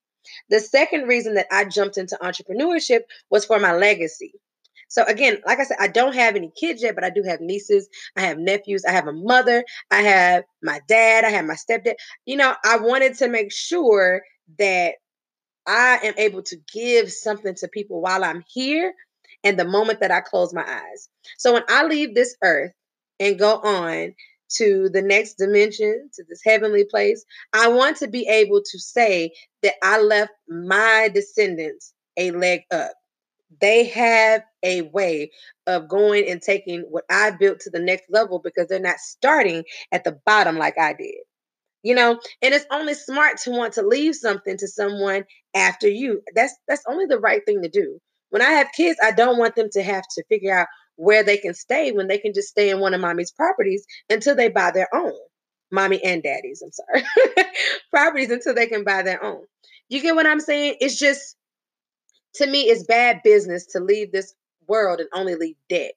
The 0.50 0.60
second 0.60 1.08
reason 1.08 1.36
that 1.36 1.48
I 1.52 1.66
jumped 1.66 1.98
into 1.98 2.18
entrepreneurship 2.22 3.02
was 3.30 3.46
for 3.46 3.60
my 3.60 3.74
legacy. 3.74 4.34
So 4.88 5.04
again, 5.06 5.42
like 5.46 5.60
I 5.60 5.64
said, 5.64 5.78
I 5.80 5.88
don't 5.88 6.16
have 6.16 6.36
any 6.36 6.52
kids 6.60 6.82
yet, 6.82 6.96
but 6.96 7.04
I 7.04 7.10
do 7.10 7.24
have 7.24 7.42
nieces, 7.42 7.90
I 8.16 8.22
have 8.22 8.38
nephews, 8.38 8.86
I 8.86 8.92
have 8.92 9.08
a 9.08 9.14
mother, 9.14 9.64
I 9.92 10.02
have 10.02 10.44
my 10.62 10.80
dad, 10.88 11.26
I 11.26 11.30
have 11.30 11.46
my 11.46 11.56
stepdad. 11.56 11.96
You 12.26 12.38
know, 12.38 12.56
I 12.64 12.78
wanted 12.78 13.16
to 13.18 13.28
make 13.28 13.52
sure 13.52 14.22
that 14.60 14.96
I 15.68 16.00
am 16.04 16.14
able 16.18 16.44
to 16.44 16.58
give 16.72 17.12
something 17.12 17.56
to 17.56 17.68
people 17.68 18.02
while 18.02 18.24
I'm 18.24 18.44
here 18.48 18.94
and 19.46 19.60
the 19.60 19.66
moment 19.66 20.02
that 20.02 20.12
I 20.12 20.22
close 20.22 20.54
my 20.54 20.66
eyes. 20.68 21.10
So 21.40 21.54
when 21.54 21.64
I 21.70 21.86
leave 21.86 22.16
this 22.16 22.38
earth 22.44 22.74
and 23.22 23.40
go 23.40 23.58
on 23.60 24.16
to 24.58 24.90
the 24.90 25.04
next 25.04 25.36
dimension, 25.36 26.12
to 26.16 26.26
this 26.30 26.42
heavenly 26.46 26.86
place, 26.86 27.26
I 27.54 27.70
want 27.70 27.98
to 28.00 28.10
be 28.10 28.28
able 28.28 28.64
to 28.64 28.80
say 28.80 29.34
that 29.64 29.76
I 29.84 30.02
left 30.02 30.34
my 30.50 31.10
descendants 31.14 31.94
a 32.18 32.32
leg 32.32 32.64
up 32.72 32.94
they 33.62 33.86
have 33.86 34.44
a 34.64 34.84
way 34.84 35.32
of 35.68 35.90
going 35.90 36.30
and 36.30 36.42
taking 36.42 36.82
what 36.82 37.06
I 37.10 37.32
built 37.32 37.62
to 37.62 37.70
the 37.70 37.80
next 37.80 38.06
level 38.10 38.40
because 38.40 38.68
they're 38.68 38.80
not 38.80 39.00
starting 39.00 39.64
at 39.92 40.04
the 40.04 40.20
bottom 40.26 40.58
like 40.58 40.78
I 40.80 40.94
did. 40.94 41.16
You 41.84 41.96
know, 41.96 42.20
and 42.42 42.54
it's 42.54 42.66
only 42.72 42.96
smart 42.96 43.40
to 43.44 43.52
want 43.52 43.74
to 43.76 43.84
leave 43.84 44.16
something 44.16 44.58
to 44.58 44.68
someone 44.68 45.26
after 45.56 45.88
you. 45.90 46.22
That's 46.36 46.56
that's 46.68 46.84
only 46.88 47.06
the 47.08 47.20
right 47.20 47.42
thing 47.46 47.64
to 47.64 47.70
do. 47.70 48.00
When 48.36 48.42
I 48.42 48.52
have 48.52 48.74
kids, 48.76 49.00
I 49.02 49.12
don't 49.12 49.38
want 49.38 49.56
them 49.56 49.70
to 49.72 49.82
have 49.82 50.04
to 50.16 50.24
figure 50.28 50.54
out 50.54 50.68
where 50.98 51.24
they 51.24 51.38
can 51.38 51.54
stay 51.54 51.94
when 51.94 52.10
they 52.10 52.18
can 52.18 52.34
just 52.34 52.50
stay 52.50 52.70
in 52.70 52.82
one 52.82 52.94
of 52.94 53.00
mommy's 53.00 53.32
properties 53.32 53.86
until 54.10 54.36
they 54.36 54.50
buy 54.50 54.72
their 54.72 54.94
own. 54.94 55.14
Mommy 55.72 56.04
and 56.04 56.22
daddy's, 56.22 56.62
I'm 56.62 56.74
sorry. 56.74 57.46
properties 57.92 58.32
until 58.32 58.54
they 58.54 58.68
can 58.68 58.84
buy 58.84 59.04
their 59.04 59.24
own. 59.24 59.46
You 59.88 60.02
get 60.02 60.16
what 60.16 60.28
I'm 60.28 60.42
saying? 60.42 60.76
It's 60.82 61.00
just 61.00 61.38
to 62.34 62.46
me, 62.46 62.64
it's 62.64 62.84
bad 62.84 63.22
business 63.24 63.68
to 63.68 63.80
leave 63.80 64.12
this 64.12 64.36
world 64.68 65.00
and 65.00 65.08
only 65.14 65.36
leave 65.36 65.56
debt 65.70 65.94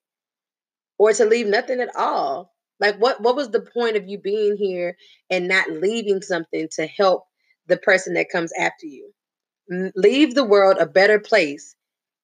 or 0.97 1.13
to 1.13 1.25
leave 1.25 1.49
nothing 1.49 1.81
at 1.81 1.97
all. 1.97 2.55
Like 2.79 2.99
what 2.99 3.21
what 3.21 3.35
was 3.35 3.51
the 3.51 3.63
point 3.63 3.97
of 3.97 4.07
you 4.07 4.17
being 4.17 4.57
here 4.57 4.97
and 5.29 5.49
not 5.49 5.73
leaving 5.73 6.23
something 6.23 6.69
to 6.77 6.87
help 6.87 7.25
the 7.67 7.79
person 7.79 8.15
that 8.15 8.31
comes 8.31 8.53
after 8.57 8.87
you? 8.87 9.13
Leave 9.97 10.37
the 10.37 10.45
world 10.45 10.77
a 10.79 10.87
better 10.87 11.19
place 11.19 11.75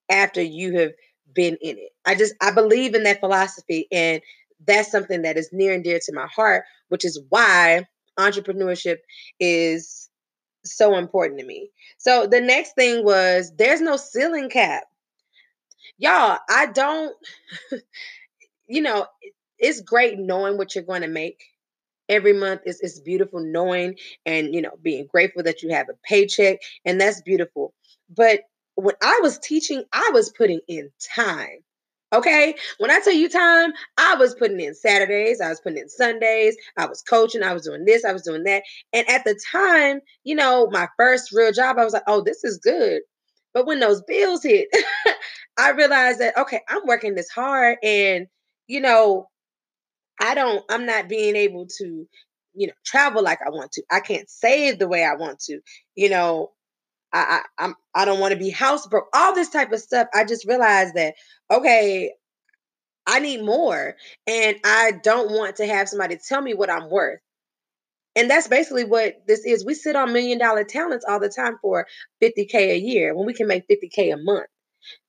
after 0.09 0.41
you 0.41 0.77
have 0.79 0.91
been 1.33 1.57
in 1.61 1.77
it. 1.77 1.91
I 2.05 2.15
just 2.15 2.33
I 2.41 2.51
believe 2.51 2.95
in 2.95 3.03
that 3.03 3.19
philosophy 3.19 3.87
and 3.91 4.21
that's 4.65 4.91
something 4.91 5.23
that 5.23 5.37
is 5.37 5.49
near 5.51 5.73
and 5.73 5.83
dear 5.83 5.99
to 6.01 6.13
my 6.13 6.27
heart, 6.27 6.63
which 6.89 7.05
is 7.05 7.21
why 7.29 7.87
entrepreneurship 8.17 8.97
is 9.39 10.09
so 10.63 10.95
important 10.95 11.39
to 11.39 11.45
me. 11.45 11.69
So 11.97 12.27
the 12.27 12.41
next 12.41 12.73
thing 12.73 13.03
was 13.03 13.51
there's 13.57 13.81
no 13.81 13.97
ceiling 13.97 14.49
cap. 14.49 14.83
Y'all, 15.97 16.39
I 16.49 16.67
don't, 16.67 17.15
you 18.67 18.81
know, 18.81 19.05
it's 19.59 19.81
great 19.81 20.17
knowing 20.19 20.57
what 20.57 20.75
you're 20.75 20.83
going 20.83 21.01
to 21.01 21.07
make 21.07 21.41
every 22.09 22.33
month. 22.33 22.61
is 22.65 22.81
it's 22.81 22.99
beautiful 22.99 23.39
knowing 23.39 23.95
and, 24.25 24.53
you 24.53 24.61
know, 24.61 24.73
being 24.81 25.07
grateful 25.07 25.43
that 25.43 25.61
you 25.63 25.69
have 25.69 25.89
a 25.89 25.97
paycheck. 26.03 26.59
And 26.83 26.99
that's 26.99 27.21
beautiful. 27.21 27.73
But 28.09 28.41
when 28.75 28.95
I 29.01 29.19
was 29.21 29.39
teaching, 29.39 29.83
I 29.93 30.11
was 30.13 30.29
putting 30.29 30.59
in 30.67 30.91
time. 31.15 31.59
Okay. 32.13 32.55
When 32.77 32.91
I 32.91 32.99
tell 32.99 33.13
you 33.13 33.27
time, 33.27 33.73
I 33.97 34.15
was 34.15 34.35
putting 34.35 34.59
in 34.59 34.75
Saturdays, 34.75 35.41
I 35.41 35.49
was 35.49 35.59
putting 35.59 35.79
in 35.79 35.89
Sundays, 35.89 36.55
I 36.77 36.85
was 36.85 37.01
coaching, 37.01 37.43
I 37.43 37.53
was 37.53 37.63
doing 37.63 37.83
this, 37.83 38.05
I 38.05 38.13
was 38.13 38.21
doing 38.21 38.43
that. 38.43 38.63
And 38.93 39.09
at 39.09 39.23
the 39.25 39.37
time, 39.51 39.99
you 40.23 40.35
know, 40.35 40.69
my 40.71 40.87
first 40.97 41.31
real 41.33 41.51
job, 41.51 41.77
I 41.77 41.83
was 41.83 41.93
like, 41.93 42.03
oh, 42.07 42.21
this 42.21 42.43
is 42.43 42.57
good. 42.57 43.01
But 43.53 43.65
when 43.65 43.79
those 43.79 44.01
bills 44.03 44.43
hit, 44.43 44.67
I 45.57 45.71
realized 45.71 46.19
that, 46.19 46.37
okay, 46.37 46.61
I'm 46.69 46.85
working 46.85 47.15
this 47.15 47.29
hard 47.29 47.77
and, 47.83 48.27
you 48.67 48.81
know, 48.81 49.29
I 50.21 50.35
don't, 50.35 50.63
I'm 50.69 50.85
not 50.85 51.09
being 51.09 51.35
able 51.35 51.67
to, 51.79 52.07
you 52.53 52.67
know, 52.67 52.73
travel 52.85 53.23
like 53.23 53.39
I 53.45 53.49
want 53.49 53.71
to. 53.73 53.83
I 53.91 53.99
can't 53.99 54.29
save 54.29 54.79
the 54.79 54.87
way 54.87 55.03
I 55.03 55.15
want 55.15 55.39
to. 55.41 55.59
You 55.95 56.09
know, 56.09 56.51
I, 57.17 57.41
I'm 57.65 57.75
I 57.95 58.05
don't 58.05 58.19
want 58.19 58.33
to 58.33 58.39
be 58.39 58.49
house 58.49 58.87
broke. 58.87 59.07
All 59.13 59.35
this 59.35 59.49
type 59.49 59.71
of 59.71 59.79
stuff. 59.79 60.07
I 60.13 60.25
just 60.25 60.47
realized 60.47 60.95
that 60.95 61.15
okay, 61.51 62.13
I 63.07 63.19
need 63.19 63.43
more, 63.43 63.95
and 64.27 64.57
I 64.65 64.93
don't 65.03 65.31
want 65.31 65.57
to 65.57 65.67
have 65.67 65.89
somebody 65.89 66.17
tell 66.17 66.41
me 66.41 66.53
what 66.53 66.69
I'm 66.69 66.89
worth. 66.89 67.19
And 68.15 68.29
that's 68.29 68.47
basically 68.47 68.85
what 68.85 69.15
this 69.27 69.45
is. 69.45 69.65
We 69.65 69.73
sit 69.73 69.95
on 69.95 70.13
million 70.13 70.39
dollar 70.39 70.63
talents 70.63 71.05
all 71.07 71.19
the 71.19 71.29
time 71.29 71.57
for 71.61 71.87
50K 72.23 72.55
a 72.55 72.79
year 72.79 73.15
when 73.15 73.25
we 73.25 73.33
can 73.33 73.47
make 73.47 73.67
50K 73.67 74.13
a 74.13 74.17
month. 74.17 74.47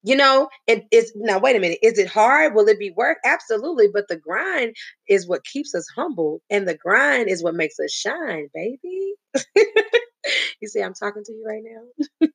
You 0.03 0.17
know, 0.17 0.49
and 0.69 0.83
it's 0.91 1.13
now 1.17 1.39
wait 1.39 1.57
a 1.57 1.61
minute, 1.61 1.79
is 1.83 1.99
it 1.99 2.09
hard? 2.09 2.55
Will 2.55 2.69
it 2.69 2.79
be 2.79 2.91
work? 2.91 3.19
Absolutely. 3.25 3.89
But 3.93 4.09
the 4.09 4.17
grind 4.17 4.77
is 5.09 5.29
what 5.29 5.45
keeps 5.45 5.75
us 5.75 5.87
humble, 5.95 6.41
and 6.51 6.69
the 6.69 6.77
grind 6.77 7.29
is 7.29 7.43
what 7.43 7.55
makes 7.55 7.79
us 7.81 7.93
shine, 7.93 8.49
baby. 8.55 9.15
you 9.57 10.69
see, 10.69 10.81
I'm 10.83 10.95
talking 10.95 11.25
to 11.25 11.33
you 11.33 11.45
right 11.47 11.63
now. 11.65 12.29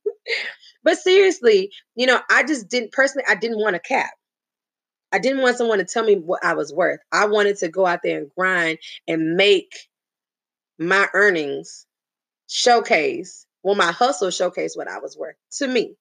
but 0.83 0.97
seriously, 0.97 1.71
you 1.95 2.07
know, 2.07 2.19
I 2.29 2.43
just 2.43 2.69
didn't 2.69 2.91
personally, 2.91 3.25
I 3.29 3.35
didn't 3.35 3.59
want 3.59 3.75
a 3.75 3.79
cap. 3.79 4.11
I 5.11 5.19
didn't 5.19 5.41
want 5.41 5.57
someone 5.57 5.79
to 5.79 5.85
tell 5.85 6.03
me 6.03 6.15
what 6.15 6.43
I 6.43 6.53
was 6.53 6.73
worth. 6.73 6.99
I 7.11 7.25
wanted 7.27 7.57
to 7.59 7.69
go 7.69 7.85
out 7.85 7.99
there 8.03 8.17
and 8.19 8.31
grind 8.37 8.79
and 9.07 9.35
make 9.35 9.71
my 10.79 11.07
earnings 11.13 11.85
showcase, 12.49 13.45
well, 13.63 13.75
my 13.75 13.91
hustle 13.91 14.31
showcase 14.31 14.75
what 14.75 14.89
I 14.89 14.99
was 14.99 15.17
worth 15.17 15.35
to 15.57 15.67
me. 15.67 15.95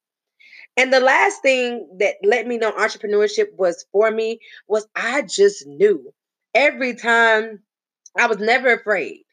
And 0.80 0.90
the 0.90 1.00
last 1.00 1.42
thing 1.42 1.87
that 1.99 2.14
let 2.25 2.46
me 2.46 2.56
know 2.56 2.72
entrepreneurship 2.72 3.52
was 3.58 3.84
for 3.92 4.10
me 4.10 4.40
was 4.66 4.88
I 4.96 5.20
just 5.20 5.66
knew 5.66 6.10
every 6.54 6.94
time 6.94 7.60
I 8.16 8.28
was 8.28 8.38
never 8.38 8.72
afraid. 8.72 9.25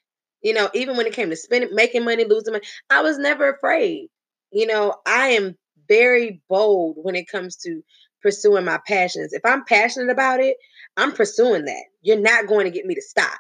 You 0.42 0.54
know, 0.54 0.70
even 0.74 0.98
when 0.98 1.06
it 1.06 1.14
came 1.14 1.30
to 1.30 1.38
spending, 1.38 1.74
making 1.74 2.04
money, 2.04 2.26
losing 2.26 2.52
money, 2.52 2.66
I 2.90 3.02
was 3.02 3.18
never 3.18 3.50
afraid. 3.50 4.10
You 4.52 4.68
know, 4.68 4.96
I 5.06 5.30
am 5.30 5.56
very 5.88 6.42
bold 6.50 6.98
when 7.02 7.16
it 7.16 7.30
comes 7.30 7.56
to 7.60 7.82
pursuing 8.22 8.66
my 8.66 8.82
passions. 8.86 9.32
If 9.32 9.46
I'm 9.46 9.64
passionate 9.64 10.12
about 10.12 10.42
it, 10.42 10.58
I'm 10.98 11.14
pursuing 11.14 11.64
that. 11.64 11.84
You're 12.02 12.20
not 12.20 12.48
going 12.48 12.66
to 12.66 12.72
get 12.72 12.86
me 12.86 12.96
to 12.96 13.02
stop. 13.02 13.40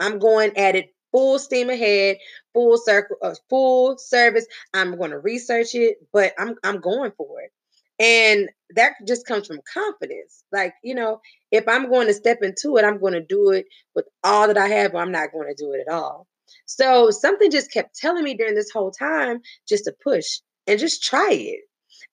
I'm 0.00 0.18
going 0.18 0.56
at 0.56 0.74
it 0.74 0.86
full 1.12 1.38
steam 1.38 1.70
ahead, 1.70 2.16
full 2.52 2.76
circle, 2.78 3.16
uh, 3.22 3.34
full 3.48 3.96
service. 3.98 4.46
I'm 4.74 4.96
going 4.96 5.10
to 5.10 5.18
research 5.18 5.74
it, 5.74 5.98
but 6.12 6.32
I'm 6.38 6.56
I'm 6.64 6.80
going 6.80 7.12
for 7.16 7.40
it. 7.42 7.52
And 7.98 8.48
that 8.74 8.94
just 9.06 9.26
comes 9.26 9.46
from 9.46 9.60
confidence. 9.72 10.42
Like, 10.50 10.74
you 10.82 10.94
know, 10.94 11.20
if 11.50 11.68
I'm 11.68 11.88
going 11.88 12.08
to 12.08 12.14
step 12.14 12.38
into 12.42 12.76
it, 12.76 12.84
I'm 12.84 12.98
going 12.98 13.12
to 13.12 13.24
do 13.24 13.50
it 13.50 13.66
with 13.94 14.06
all 14.24 14.48
that 14.48 14.58
I 14.58 14.68
have, 14.68 14.94
or 14.94 15.02
I'm 15.02 15.12
not 15.12 15.32
going 15.32 15.54
to 15.54 15.62
do 15.62 15.72
it 15.72 15.84
at 15.86 15.92
all. 15.92 16.26
So 16.66 17.10
something 17.10 17.50
just 17.50 17.70
kept 17.70 17.96
telling 17.96 18.24
me 18.24 18.34
during 18.34 18.54
this 18.54 18.70
whole 18.70 18.90
time 18.90 19.40
just 19.68 19.84
to 19.84 19.94
push 20.02 20.40
and 20.66 20.80
just 20.80 21.02
try 21.02 21.30
it. 21.30 21.60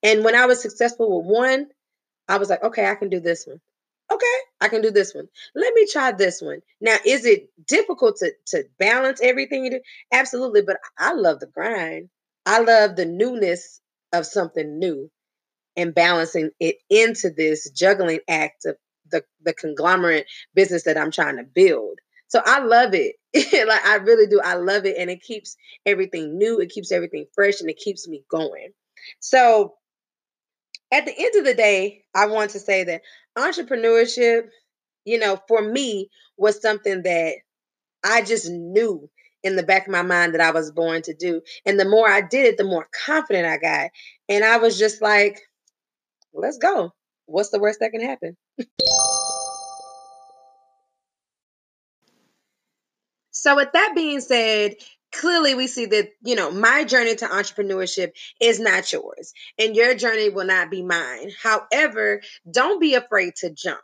And 0.04 0.24
when 0.24 0.36
I 0.36 0.46
was 0.46 0.62
successful 0.62 1.22
with 1.22 1.32
one, 1.32 1.68
I 2.28 2.38
was 2.38 2.50
like, 2.50 2.64
okay, 2.64 2.86
I 2.86 2.96
can 2.96 3.10
do 3.10 3.20
this 3.20 3.46
one 3.48 3.60
okay, 4.12 4.38
I 4.62 4.68
can 4.70 4.82
do 4.82 4.92
this 4.92 5.14
one. 5.14 5.28
Let 5.56 5.74
me 5.74 5.88
try 5.92 6.12
this 6.12 6.42
one. 6.42 6.60
Now, 6.82 6.98
is 7.06 7.26
it 7.26 7.50
difficult 7.68 8.18
to 8.18 8.32
to 8.48 8.64
balance 8.80 9.20
everything 9.22 9.66
you 9.66 9.72
do? 9.72 9.82
Absolutely, 10.12 10.62
but 10.62 10.78
I 10.98 11.14
love 11.14 11.40
the 11.40 11.48
grind. 11.48 12.10
I 12.46 12.60
love 12.60 12.96
the 12.96 13.06
newness 13.06 13.82
of 14.14 14.26
something 14.26 14.80
new 14.80 15.10
and 15.76 15.96
balancing 15.96 16.52
it 16.60 16.78
into 16.90 17.30
this 17.30 17.70
juggling 17.72 18.20
act 18.28 18.66
of 18.66 18.76
the, 19.12 19.24
the 19.44 19.54
conglomerate 19.54 20.28
business 20.54 20.84
that 20.84 20.98
I'm 20.98 21.12
trying 21.12 21.38
to 21.38 21.44
build. 21.44 22.00
So 22.28 22.42
I 22.46 22.60
love 22.60 22.94
it. 22.94 23.16
like 23.68 23.86
I 23.86 23.96
really 23.96 24.28
do. 24.28 24.40
I 24.44 24.56
love 24.56 24.86
it. 24.86 24.98
And 24.98 25.10
it 25.10 25.22
keeps 25.22 25.56
everything 25.86 26.38
new. 26.38 26.60
It 26.60 26.70
keeps 26.70 26.92
everything 26.92 27.26
fresh 27.34 27.62
and 27.62 27.70
it 27.70 27.78
keeps 27.78 28.08
me 28.08 28.24
going. 28.30 28.70
So 29.20 29.76
at 30.92 31.06
the 31.06 31.14
end 31.18 31.36
of 31.38 31.46
the 31.46 31.54
day, 31.54 32.04
I 32.16 32.28
want 32.28 32.52
to 32.52 32.60
say 32.60 32.84
that 32.84 33.02
entrepreneurship, 33.38 34.50
you 35.06 35.20
know, 35.20 35.40
for 35.48 35.62
me 35.62 36.10
was 36.38 36.62
something 36.62 37.04
that 37.04 37.36
I 38.04 38.22
just 38.22 38.50
knew 38.50 39.10
in 39.44 39.56
the 39.56 39.64
back 39.64 39.88
of 39.88 39.92
my 39.92 40.02
mind 40.02 40.34
that 40.34 40.42
I 40.42 40.52
was 40.52 40.72
born 40.72 41.02
to 41.04 41.14
do. 41.14 41.42
And 41.66 41.80
the 41.80 41.88
more 41.88 42.10
I 42.10 42.22
did 42.22 42.46
it, 42.46 42.58
the 42.58 42.64
more 42.64 42.88
confident 43.06 43.46
I 43.48 43.58
got. 43.58 43.92
And 44.28 44.44
I 44.44 44.58
was 44.58 44.78
just 44.78 45.02
like, 45.02 45.40
let's 46.34 46.58
go. 46.58 46.92
What's 47.26 47.50
the 47.50 47.60
worst 47.60 47.80
that 47.80 47.92
can 47.92 48.02
happen? 48.02 48.36
so, 53.32 53.56
with 53.56 53.72
that 53.74 53.94
being 53.96 54.20
said, 54.20 54.76
clearly 55.12 55.56
we 55.56 55.68
see 55.68 55.86
that 55.88 56.10
you 56.24 56.36
know 56.36 56.52
my 56.52 56.84
journey 56.84 57.16
to 57.16 57.26
entrepreneurship 57.26 58.12
is 58.42 58.60
not 58.60 58.92
yours 58.92 59.34
and 59.60 59.76
your 59.76 59.96
journey 59.96 60.30
will 60.30 60.46
not 60.46 60.72
be 60.72 60.84
mine. 60.84 61.32
However 61.42 62.22
don't 62.50 62.82
be 62.82 62.96
afraid 62.96 63.36
to 63.38 63.52
jump 63.52 63.82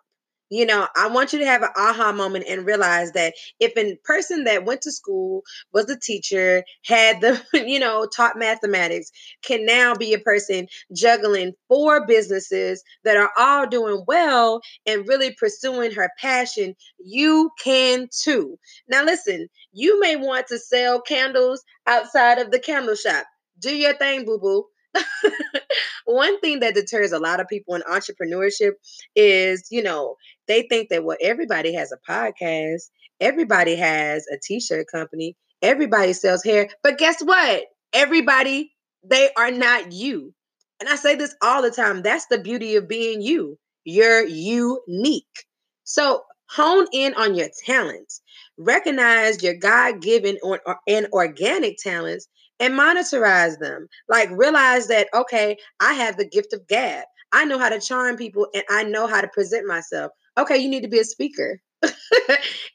you 0.50 0.66
know, 0.66 0.88
I 0.96 1.08
want 1.08 1.34
you 1.34 1.40
to 1.40 1.46
have 1.46 1.64
an 1.64 1.70
aha 1.78 2.12
moment 2.12 2.46
and 2.48 2.66
realize 2.66 3.12
that 3.14 3.34
if 3.60 3.76
a 3.78 3.98
person 4.04 4.44
that 4.46 4.66
went 4.66 4.82
to 4.84 4.92
school, 4.92 5.44
was 5.74 5.90
a 5.90 6.00
teacher, 6.00 6.64
had 6.86 7.22
the, 7.22 7.42
you 7.54 7.80
know, 7.80 8.08
taught 8.16 8.38
mathematics, 8.38 9.12
can 9.44 9.66
now 9.66 9.96
be 9.96 10.14
a 10.14 10.20
person 10.20 10.68
juggling 10.96 11.54
four 11.68 12.06
businesses 12.06 12.84
that 13.04 13.18
are 13.18 13.32
all 13.38 13.68
doing 13.68 14.04
well 14.08 14.62
and 14.86 15.08
really 15.08 15.34
pursuing 15.34 15.92
her 15.92 16.10
passion, 16.20 16.76
you 17.04 17.52
can 17.64 18.08
too. 18.12 18.58
Now, 18.88 19.04
listen, 19.04 19.48
you 19.74 20.00
may 20.00 20.16
want 20.16 20.48
to 20.48 20.60
sell 20.60 21.02
candles 21.02 21.64
outside 21.88 22.40
of 22.40 22.52
the 22.52 22.60
candle 22.60 22.96
shop. 22.96 23.26
Do 23.60 23.76
your 23.76 23.96
thing, 23.96 24.26
boo 24.26 24.40
boo. 24.40 24.66
One 26.06 26.40
thing 26.40 26.60
that 26.62 26.76
deters 26.76 27.12
a 27.12 27.20
lot 27.20 27.40
of 27.40 27.48
people 27.48 27.76
in 27.76 27.82
entrepreneurship 27.82 28.74
is, 29.16 29.68
you 29.72 29.84
know, 29.84 30.16
they 30.48 30.64
think 30.64 30.90
that 30.90 31.04
well, 31.04 31.18
everybody 31.22 31.74
has 31.74 31.92
a 31.92 32.12
podcast, 32.12 32.90
everybody 33.20 33.76
has 33.76 34.26
a 34.28 34.38
t-shirt 34.42 34.88
company, 34.92 35.36
everybody 35.62 36.14
sells 36.14 36.44
hair, 36.44 36.70
but 36.84 36.98
guess 36.98 37.22
what? 37.22 37.64
Everybody, 37.94 38.72
they 39.04 39.30
are 39.38 39.52
not 39.52 39.92
you. 39.92 40.34
And 40.80 40.90
I 40.90 40.96
say 40.96 41.16
this 41.16 41.36
all 41.42 41.62
the 41.62 41.72
time. 41.72 42.02
That's 42.02 42.26
the 42.28 42.38
beauty 42.38 42.76
of 42.76 42.88
being 42.88 43.22
you. 43.22 43.58
You're 43.86 44.26
unique. 44.28 45.46
So 45.84 46.24
hone 46.50 46.88
in 46.92 47.14
on 47.16 47.36
your 47.36 47.50
talents. 47.66 48.22
Recognize 48.58 49.42
your 49.42 49.56
God-given 49.56 50.38
or, 50.44 50.62
or, 50.66 50.78
and 50.88 51.08
organic 51.14 51.78
talents 51.78 52.28
and 52.60 52.74
monetize 52.74 53.60
them. 53.60 53.88
Like 54.10 54.30
realize 54.32 54.88
that, 54.88 55.08
okay, 55.14 55.58
I 55.80 55.94
have 55.94 56.18
the 56.18 56.28
gift 56.28 56.54
of 56.54 56.68
gab. 56.68 57.06
I 57.32 57.46
know 57.46 57.60
how 57.60 57.70
to 57.70 57.80
charm 57.80 58.18
people 58.18 58.48
and 58.54 58.64
I 58.70 58.84
know 58.84 59.08
how 59.08 59.22
to 59.22 59.28
present 59.28 59.68
myself. 59.68 60.12
Okay, 60.38 60.58
you 60.58 60.70
need 60.70 60.84
to 60.84 60.90
be 60.90 61.00
a 61.00 61.06
speaker. 61.06 61.62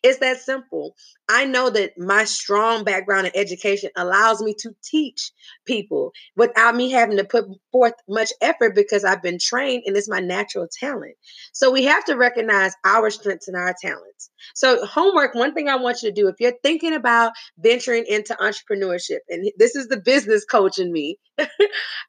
it's 0.03 0.18
that 0.20 0.38
simple. 0.40 0.94
I 1.29 1.44
know 1.44 1.68
that 1.70 1.92
my 1.99 2.25
strong 2.25 2.85
background 2.85 3.27
in 3.27 3.33
education 3.35 3.90
allows 3.96 4.42
me 4.42 4.55
to 4.61 4.70
teach 4.85 5.33
people 5.66 6.12
without 6.37 6.75
me 6.75 6.90
having 6.90 7.16
to 7.16 7.25
put 7.25 7.46
forth 7.73 7.94
much 8.09 8.31
effort 8.40 8.75
because 8.75 9.05
I've 9.05 9.23
been 9.23 9.38
trained 9.40 9.83
and 9.87 9.96
it's 9.96 10.09
my 10.09 10.20
natural 10.20 10.68
talent. 10.79 11.16
So 11.53 11.70
we 11.70 11.85
have 11.85 12.05
to 12.07 12.16
recognize 12.16 12.73
our 12.85 13.11
strengths 13.11 13.49
and 13.49 13.57
our 13.57 13.75
talents. 13.83 14.31
So, 14.55 14.87
homework 14.87 15.35
one 15.35 15.55
thing 15.55 15.68
I 15.68 15.77
want 15.77 16.03
you 16.03 16.11
to 16.11 16.14
do 16.14 16.29
if 16.29 16.37
you're 16.38 16.55
thinking 16.62 16.94
about 16.94 17.33
venturing 17.59 18.05
into 18.07 18.35
entrepreneurship, 18.40 19.18
and 19.29 19.51
this 19.59 19.77
is 19.77 19.88
the 19.88 20.01
business 20.01 20.44
coach 20.44 20.79
in 20.79 20.92
me, 20.92 21.18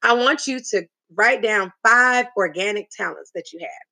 I 0.04 0.14
want 0.14 0.48
you 0.48 0.60
to 0.72 0.84
write 1.14 1.42
down 1.42 1.74
five 1.86 2.28
organic 2.38 2.90
talents 2.96 3.32
that 3.36 3.52
you 3.52 3.60
have. 3.62 3.90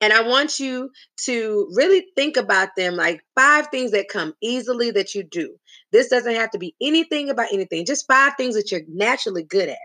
And 0.00 0.12
I 0.12 0.22
want 0.22 0.60
you 0.60 0.90
to 1.24 1.68
really 1.74 2.06
think 2.14 2.36
about 2.36 2.70
them 2.76 2.94
like 2.94 3.20
five 3.34 3.68
things 3.68 3.90
that 3.92 4.08
come 4.08 4.34
easily 4.42 4.90
that 4.92 5.14
you 5.14 5.24
do. 5.24 5.56
This 5.92 6.08
doesn't 6.08 6.34
have 6.34 6.50
to 6.50 6.58
be 6.58 6.74
anything 6.80 7.30
about 7.30 7.52
anything, 7.52 7.84
just 7.84 8.06
five 8.06 8.34
things 8.36 8.54
that 8.54 8.70
you're 8.70 8.82
naturally 8.88 9.44
good 9.44 9.68
at. 9.68 9.78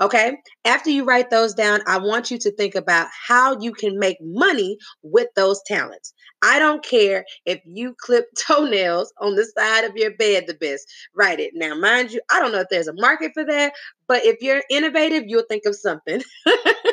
Okay. 0.00 0.36
After 0.64 0.90
you 0.90 1.04
write 1.04 1.30
those 1.30 1.54
down, 1.54 1.80
I 1.86 1.98
want 1.98 2.30
you 2.30 2.38
to 2.38 2.50
think 2.52 2.74
about 2.74 3.08
how 3.28 3.58
you 3.60 3.72
can 3.72 3.98
make 3.98 4.16
money 4.20 4.76
with 5.02 5.28
those 5.36 5.60
talents. 5.66 6.12
I 6.42 6.58
don't 6.58 6.84
care 6.84 7.24
if 7.46 7.60
you 7.64 7.94
clip 8.00 8.26
toenails 8.46 9.12
on 9.20 9.36
the 9.36 9.46
side 9.56 9.84
of 9.84 9.92
your 9.94 10.16
bed 10.16 10.44
the 10.46 10.54
best. 10.54 10.92
Write 11.14 11.40
it. 11.40 11.52
Now, 11.54 11.74
mind 11.74 12.10
you, 12.10 12.20
I 12.32 12.40
don't 12.40 12.52
know 12.52 12.60
if 12.60 12.68
there's 12.70 12.88
a 12.88 12.94
market 12.94 13.32
for 13.34 13.44
that, 13.44 13.74
but 14.08 14.24
if 14.24 14.38
you're 14.40 14.62
innovative, 14.70 15.24
you'll 15.26 15.44
think 15.48 15.66
of 15.66 15.76
something. 15.76 16.22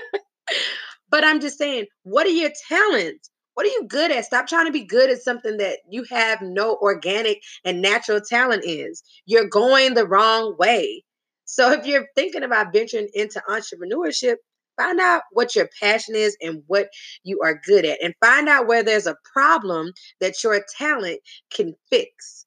But 1.10 1.24
I'm 1.24 1.40
just 1.40 1.58
saying, 1.58 1.86
what 2.04 2.28
are 2.28 2.32
your 2.32 2.52
talents? 2.68 3.30
What 3.56 3.66
are 3.66 3.70
you 3.70 3.86
good 3.88 4.12
at? 4.12 4.26
Stop 4.26 4.48
trying 4.48 4.68
to 4.68 4.72
be 4.72 4.86
good 4.86 5.10
at 5.10 5.22
something 5.22 5.58
that 5.58 5.80
you 5.90 6.06
have 6.10 6.42
no 6.42 6.78
organic 6.82 7.42
and 7.66 7.82
natural 7.82 8.22
talent 8.22 8.64
is. 8.66 9.04
You're 9.26 9.50
going 9.50 9.96
the 9.96 10.08
wrong 10.08 10.56
way. 10.58 11.04
So 11.46 11.72
if 11.72 11.86
you're 11.86 12.08
thinking 12.16 12.44
about 12.44 12.72
venturing 12.72 13.10
into 13.14 13.42
entrepreneurship, 13.50 14.36
find 14.78 15.00
out 15.00 15.24
what 15.32 15.56
your 15.56 15.68
passion 15.82 16.16
is 16.16 16.38
and 16.42 16.64
what 16.68 16.88
you 17.24 17.42
are 17.44 17.60
good 17.66 17.86
at 17.86 18.02
and 18.02 18.14
find 18.24 18.48
out 18.48 18.68
where 18.68 18.84
there's 18.84 19.08
a 19.08 19.18
problem 19.34 19.92
that 20.22 20.42
your 20.44 20.64
talent 20.78 21.20
can 21.52 21.74
fix. 21.90 22.46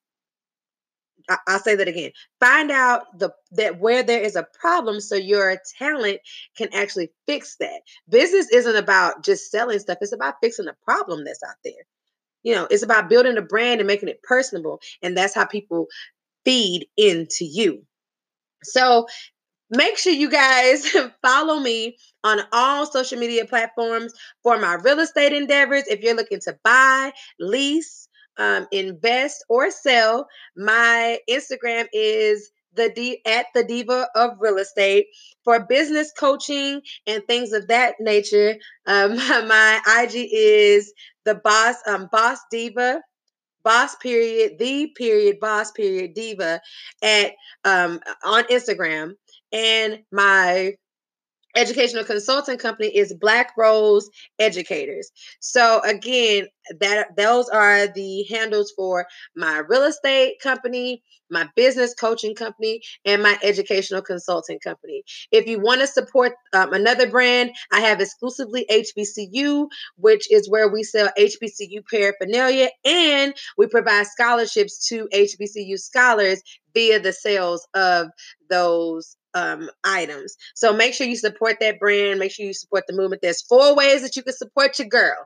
I'll 1.49 1.59
say 1.61 1.75
that 1.77 1.89
again. 1.89 2.11
Find 2.41 2.71
out 2.71 3.19
the 3.19 3.31
that 3.53 3.79
where 3.81 4.03
there 4.03 4.21
is 4.23 4.37
a 4.37 4.47
problem 4.61 5.01
so 5.01 5.15
your 5.15 5.57
talent 5.79 6.21
can 6.57 6.69
actually 6.73 7.11
fix 7.27 7.57
that. 7.61 7.81
Business 8.09 8.49
isn't 8.51 8.77
about 8.77 9.25
just 9.25 9.51
selling 9.51 9.79
stuff, 9.79 9.99
it's 10.01 10.13
about 10.13 10.35
fixing 10.43 10.67
the 10.67 10.75
problem 10.85 11.25
that's 11.25 11.43
out 11.43 11.57
there. 11.65 11.85
You 12.43 12.55
know, 12.55 12.67
it's 12.71 12.83
about 12.83 13.09
building 13.09 13.39
a 13.39 13.43
brand 13.43 13.81
and 13.81 13.87
making 13.87 14.09
it 14.09 14.23
personable. 14.23 14.81
And 15.03 15.17
that's 15.17 15.35
how 15.35 15.47
people 15.47 15.87
feed 16.45 16.87
into 16.97 17.45
you. 17.45 17.85
So 18.65 19.07
make 19.71 19.99
sure 19.99 20.13
you 20.13 20.31
guys 20.31 20.87
follow 21.23 21.61
me 21.61 21.97
on 22.25 22.41
all 22.53 22.87
social 22.87 23.19
media 23.19 23.45
platforms 23.47 24.13
for 24.43 24.59
my 24.59 24.75
real 24.75 25.01
estate 25.01 25.33
endeavors. 25.33 25.85
If 25.89 26.03
you're 26.03 26.17
looking 26.17 26.41
to 26.41 26.59
buy, 26.65 27.13
lease, 27.41 28.09
um, 28.39 28.67
invest, 28.73 29.45
or 29.49 29.71
sell, 29.71 30.27
my 30.57 31.19
Instagram 31.29 31.87
is 31.93 32.51
the 32.75 32.91
D 32.91 33.21
at 33.27 33.47
the 33.55 33.65
diva 33.65 34.09
of 34.15 34.33
real 34.41 34.59
estate 34.59 35.07
for 35.45 35.67
business 35.67 36.13
coaching 36.19 36.81
and 37.07 37.23
things 37.27 37.53
of 37.53 37.69
that 37.69 37.97
nature. 38.01 38.57
Um, 38.87 39.17
my 39.17 39.81
IG 40.03 40.29
is 40.33 40.93
the 41.25 41.35
boss 41.35 41.77
um, 41.87 42.09
boss 42.11 42.39
diva 42.51 43.01
boss 43.65 43.95
period 43.97 44.59
the 44.59 44.89
period 44.97 45.39
boss 45.41 45.71
period 45.71 46.15
diva 46.15 46.61
at 47.03 47.33
um 47.65 48.01
on 48.25 48.43
instagram 48.45 49.13
and 49.53 50.01
my 50.11 50.75
educational 51.55 52.05
consulting 52.05 52.59
company 52.59 52.89
is 52.89 53.15
Black 53.15 53.53
Rose 53.57 54.09
Educators. 54.39 55.11
So 55.41 55.81
again, 55.83 56.49
that 56.81 57.17
those 57.17 57.49
are 57.49 57.89
the 57.89 58.25
handles 58.31 58.73
for 58.77 59.07
my 59.37 59.63
real 59.69 59.85
estate 59.85 60.39
company, 60.41 61.03
my 61.31 61.49
business 61.57 61.95
coaching 61.95 62.35
company, 62.35 62.81
and 63.05 63.23
my 63.23 63.37
educational 63.43 64.03
consulting 64.03 64.59
company. 64.61 65.03
If 65.31 65.47
you 65.47 65.61
want 65.61 65.81
to 65.81 65.87
support 65.87 66.33
um, 66.53 66.73
another 66.73 67.11
brand, 67.11 67.51
I 67.73 67.81
have 67.81 68.01
exclusively 68.01 68.67
HBCU, 68.71 69.67
which 69.97 70.31
is 70.31 70.49
where 70.49 70.69
we 70.69 70.83
sell 70.83 71.11
HBCU 71.19 71.83
paraphernalia 71.91 72.69
and 72.85 73.35
we 73.59 73.67
provide 73.67 74.07
scholarships 74.07 74.87
to 74.89 75.09
HBCU 75.13 75.79
scholars 75.79 76.43
via 76.75 77.01
the 77.01 77.13
sales 77.13 77.67
of 77.75 78.09
those 78.49 79.17
um, 79.35 79.71
items. 79.85 80.37
So 80.55 80.73
make 80.73 80.95
sure 80.95 81.07
you 81.07 81.17
support 81.17 81.57
that 81.61 81.79
brand. 81.79 82.19
Make 82.19 82.33
sure 82.33 82.47
you 82.47 82.55
support 82.55 82.85
the 82.87 82.95
movement. 82.95 83.23
There's 83.23 83.43
four 83.43 83.75
ways 83.75 84.03
that 84.03 84.17
you 84.17 84.23
can 84.23 84.35
support 84.35 84.79
your 84.79 84.89
girl. 84.89 85.17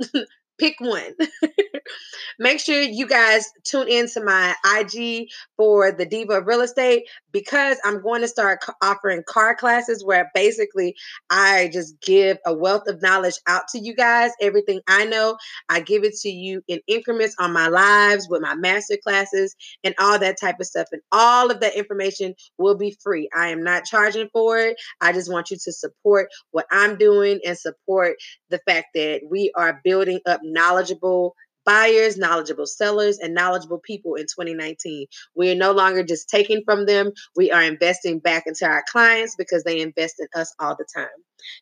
Pick 0.58 0.76
one. 0.80 1.14
Make 2.38 2.60
sure 2.60 2.80
you 2.82 3.06
guys 3.06 3.50
tune 3.64 3.88
into 3.88 4.22
my 4.22 4.54
IG 4.78 5.28
for 5.56 5.92
the 5.92 6.04
Diva 6.04 6.34
of 6.34 6.46
Real 6.46 6.60
Estate 6.60 7.04
because 7.32 7.78
I'm 7.84 8.02
going 8.02 8.22
to 8.22 8.28
start 8.28 8.60
offering 8.82 9.22
car 9.26 9.54
classes 9.54 10.04
where 10.04 10.30
basically 10.34 10.94
I 11.30 11.70
just 11.72 12.00
give 12.00 12.38
a 12.46 12.54
wealth 12.54 12.88
of 12.88 13.02
knowledge 13.02 13.36
out 13.46 13.68
to 13.72 13.78
you 13.78 13.94
guys. 13.94 14.32
Everything 14.40 14.80
I 14.88 15.04
know, 15.04 15.36
I 15.68 15.80
give 15.80 16.04
it 16.04 16.14
to 16.22 16.28
you 16.28 16.62
in 16.68 16.80
increments 16.86 17.36
on 17.38 17.52
my 17.52 17.68
lives 17.68 18.26
with 18.28 18.42
my 18.42 18.54
master 18.54 18.96
classes 19.02 19.54
and 19.84 19.94
all 19.98 20.18
that 20.18 20.40
type 20.40 20.56
of 20.60 20.66
stuff. 20.66 20.88
And 20.92 21.02
all 21.12 21.50
of 21.50 21.60
that 21.60 21.76
information 21.76 22.34
will 22.58 22.76
be 22.76 22.96
free. 23.02 23.28
I 23.36 23.48
am 23.48 23.62
not 23.62 23.84
charging 23.84 24.28
for 24.32 24.58
it. 24.58 24.76
I 25.00 25.12
just 25.12 25.30
want 25.30 25.50
you 25.50 25.56
to 25.62 25.72
support 25.72 26.28
what 26.50 26.66
I'm 26.70 26.96
doing 26.96 27.40
and 27.44 27.56
support 27.56 28.16
the 28.50 28.60
fact 28.66 28.88
that 28.94 29.22
we 29.28 29.52
are 29.56 29.80
building 29.84 30.20
up 30.26 30.40
knowledgeable 30.52 31.34
buyers, 31.64 32.16
knowledgeable 32.16 32.66
sellers, 32.66 33.18
and 33.18 33.34
knowledgeable 33.34 33.80
people 33.80 34.14
in 34.14 34.24
2019. 34.24 35.06
We 35.34 35.50
are 35.50 35.56
no 35.56 35.72
longer 35.72 36.04
just 36.04 36.28
taking 36.28 36.62
from 36.64 36.86
them, 36.86 37.12
we 37.34 37.50
are 37.50 37.62
investing 37.62 38.20
back 38.20 38.44
into 38.46 38.66
our 38.66 38.84
clients 38.90 39.34
because 39.36 39.64
they 39.64 39.80
invest 39.80 40.20
in 40.20 40.28
us 40.40 40.54
all 40.60 40.76
the 40.76 40.86
time. 40.94 41.08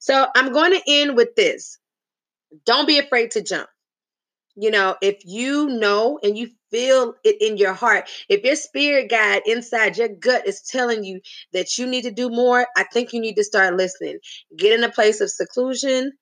So 0.00 0.26
I'm 0.36 0.52
going 0.52 0.72
to 0.72 0.82
end 0.86 1.16
with 1.16 1.34
this 1.36 1.78
don't 2.64 2.86
be 2.86 2.98
afraid 2.98 3.32
to 3.32 3.42
jump. 3.42 3.68
You 4.56 4.70
know, 4.70 4.96
if 5.02 5.18
you 5.24 5.68
know 5.68 6.20
and 6.22 6.38
you 6.38 6.50
feel 6.70 7.14
it 7.24 7.42
in 7.42 7.56
your 7.56 7.72
heart, 7.72 8.08
if 8.28 8.44
your 8.44 8.54
spirit 8.54 9.10
guide 9.10 9.42
inside 9.46 9.98
your 9.98 10.08
gut 10.08 10.46
is 10.46 10.62
telling 10.62 11.02
you 11.02 11.20
that 11.52 11.76
you 11.76 11.86
need 11.88 12.02
to 12.02 12.12
do 12.12 12.30
more, 12.30 12.64
I 12.76 12.84
think 12.84 13.12
you 13.12 13.20
need 13.20 13.34
to 13.34 13.42
start 13.42 13.76
listening. 13.76 14.20
Get 14.56 14.72
in 14.72 14.84
a 14.84 14.92
place 14.92 15.20
of 15.20 15.30
seclusion, 15.30 16.12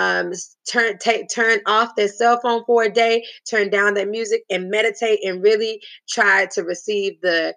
um, 0.00 0.32
turn 0.70 0.96
take 0.98 1.28
turn 1.28 1.60
off 1.66 1.94
their 1.94 2.08
cell 2.08 2.40
phone 2.40 2.64
for 2.64 2.84
a 2.84 2.90
day, 2.90 3.22
turn 3.48 3.68
down 3.68 3.94
their 3.94 4.08
music, 4.08 4.42
and 4.48 4.70
meditate 4.70 5.20
and 5.22 5.42
really 5.42 5.80
try 6.08 6.46
to 6.54 6.62
receive 6.62 7.20
the 7.20 7.54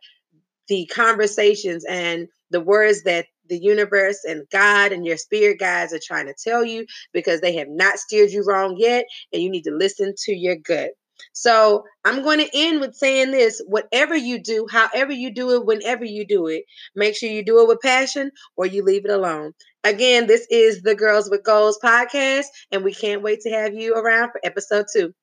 the 0.67 0.85
conversations 0.87 1.85
and 1.85 2.27
the 2.51 2.61
words 2.61 3.03
that 3.03 3.25
the 3.49 3.57
universe 3.57 4.19
and 4.25 4.43
God 4.51 4.91
and 4.91 5.05
your 5.05 5.17
spirit 5.17 5.59
guides 5.59 5.93
are 5.93 5.99
trying 6.05 6.27
to 6.27 6.35
tell 6.41 6.65
you 6.65 6.85
because 7.13 7.39
they 7.41 7.55
have 7.55 7.69
not 7.69 7.97
steered 7.97 8.31
you 8.31 8.43
wrong 8.45 8.75
yet, 8.77 9.05
and 9.31 9.41
you 9.41 9.49
need 9.49 9.63
to 9.63 9.75
listen 9.75 10.13
to 10.25 10.33
your 10.33 10.57
gut. 10.57 10.91
So 11.33 11.83
I'm 12.05 12.23
going 12.23 12.39
to 12.39 12.49
end 12.53 12.81
with 12.81 12.95
saying 12.95 13.31
this 13.31 13.61
whatever 13.67 14.15
you 14.15 14.39
do, 14.41 14.67
however 14.69 15.11
you 15.11 15.33
do 15.33 15.51
it, 15.51 15.65
whenever 15.65 16.05
you 16.05 16.25
do 16.25 16.47
it, 16.47 16.63
make 16.95 17.15
sure 17.15 17.29
you 17.29 17.43
do 17.43 17.61
it 17.61 17.67
with 17.67 17.81
passion 17.81 18.31
or 18.55 18.65
you 18.65 18.83
leave 18.83 19.05
it 19.05 19.11
alone. 19.11 19.53
Again, 19.83 20.27
this 20.27 20.47
is 20.49 20.81
the 20.81 20.95
Girls 20.95 21.29
with 21.29 21.43
Goals 21.43 21.79
podcast, 21.83 22.45
and 22.71 22.83
we 22.83 22.93
can't 22.93 23.21
wait 23.21 23.41
to 23.41 23.49
have 23.49 23.73
you 23.73 23.95
around 23.95 24.31
for 24.31 24.39
episode 24.43 24.85
two. 24.93 25.13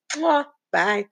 Bye. 0.73 1.07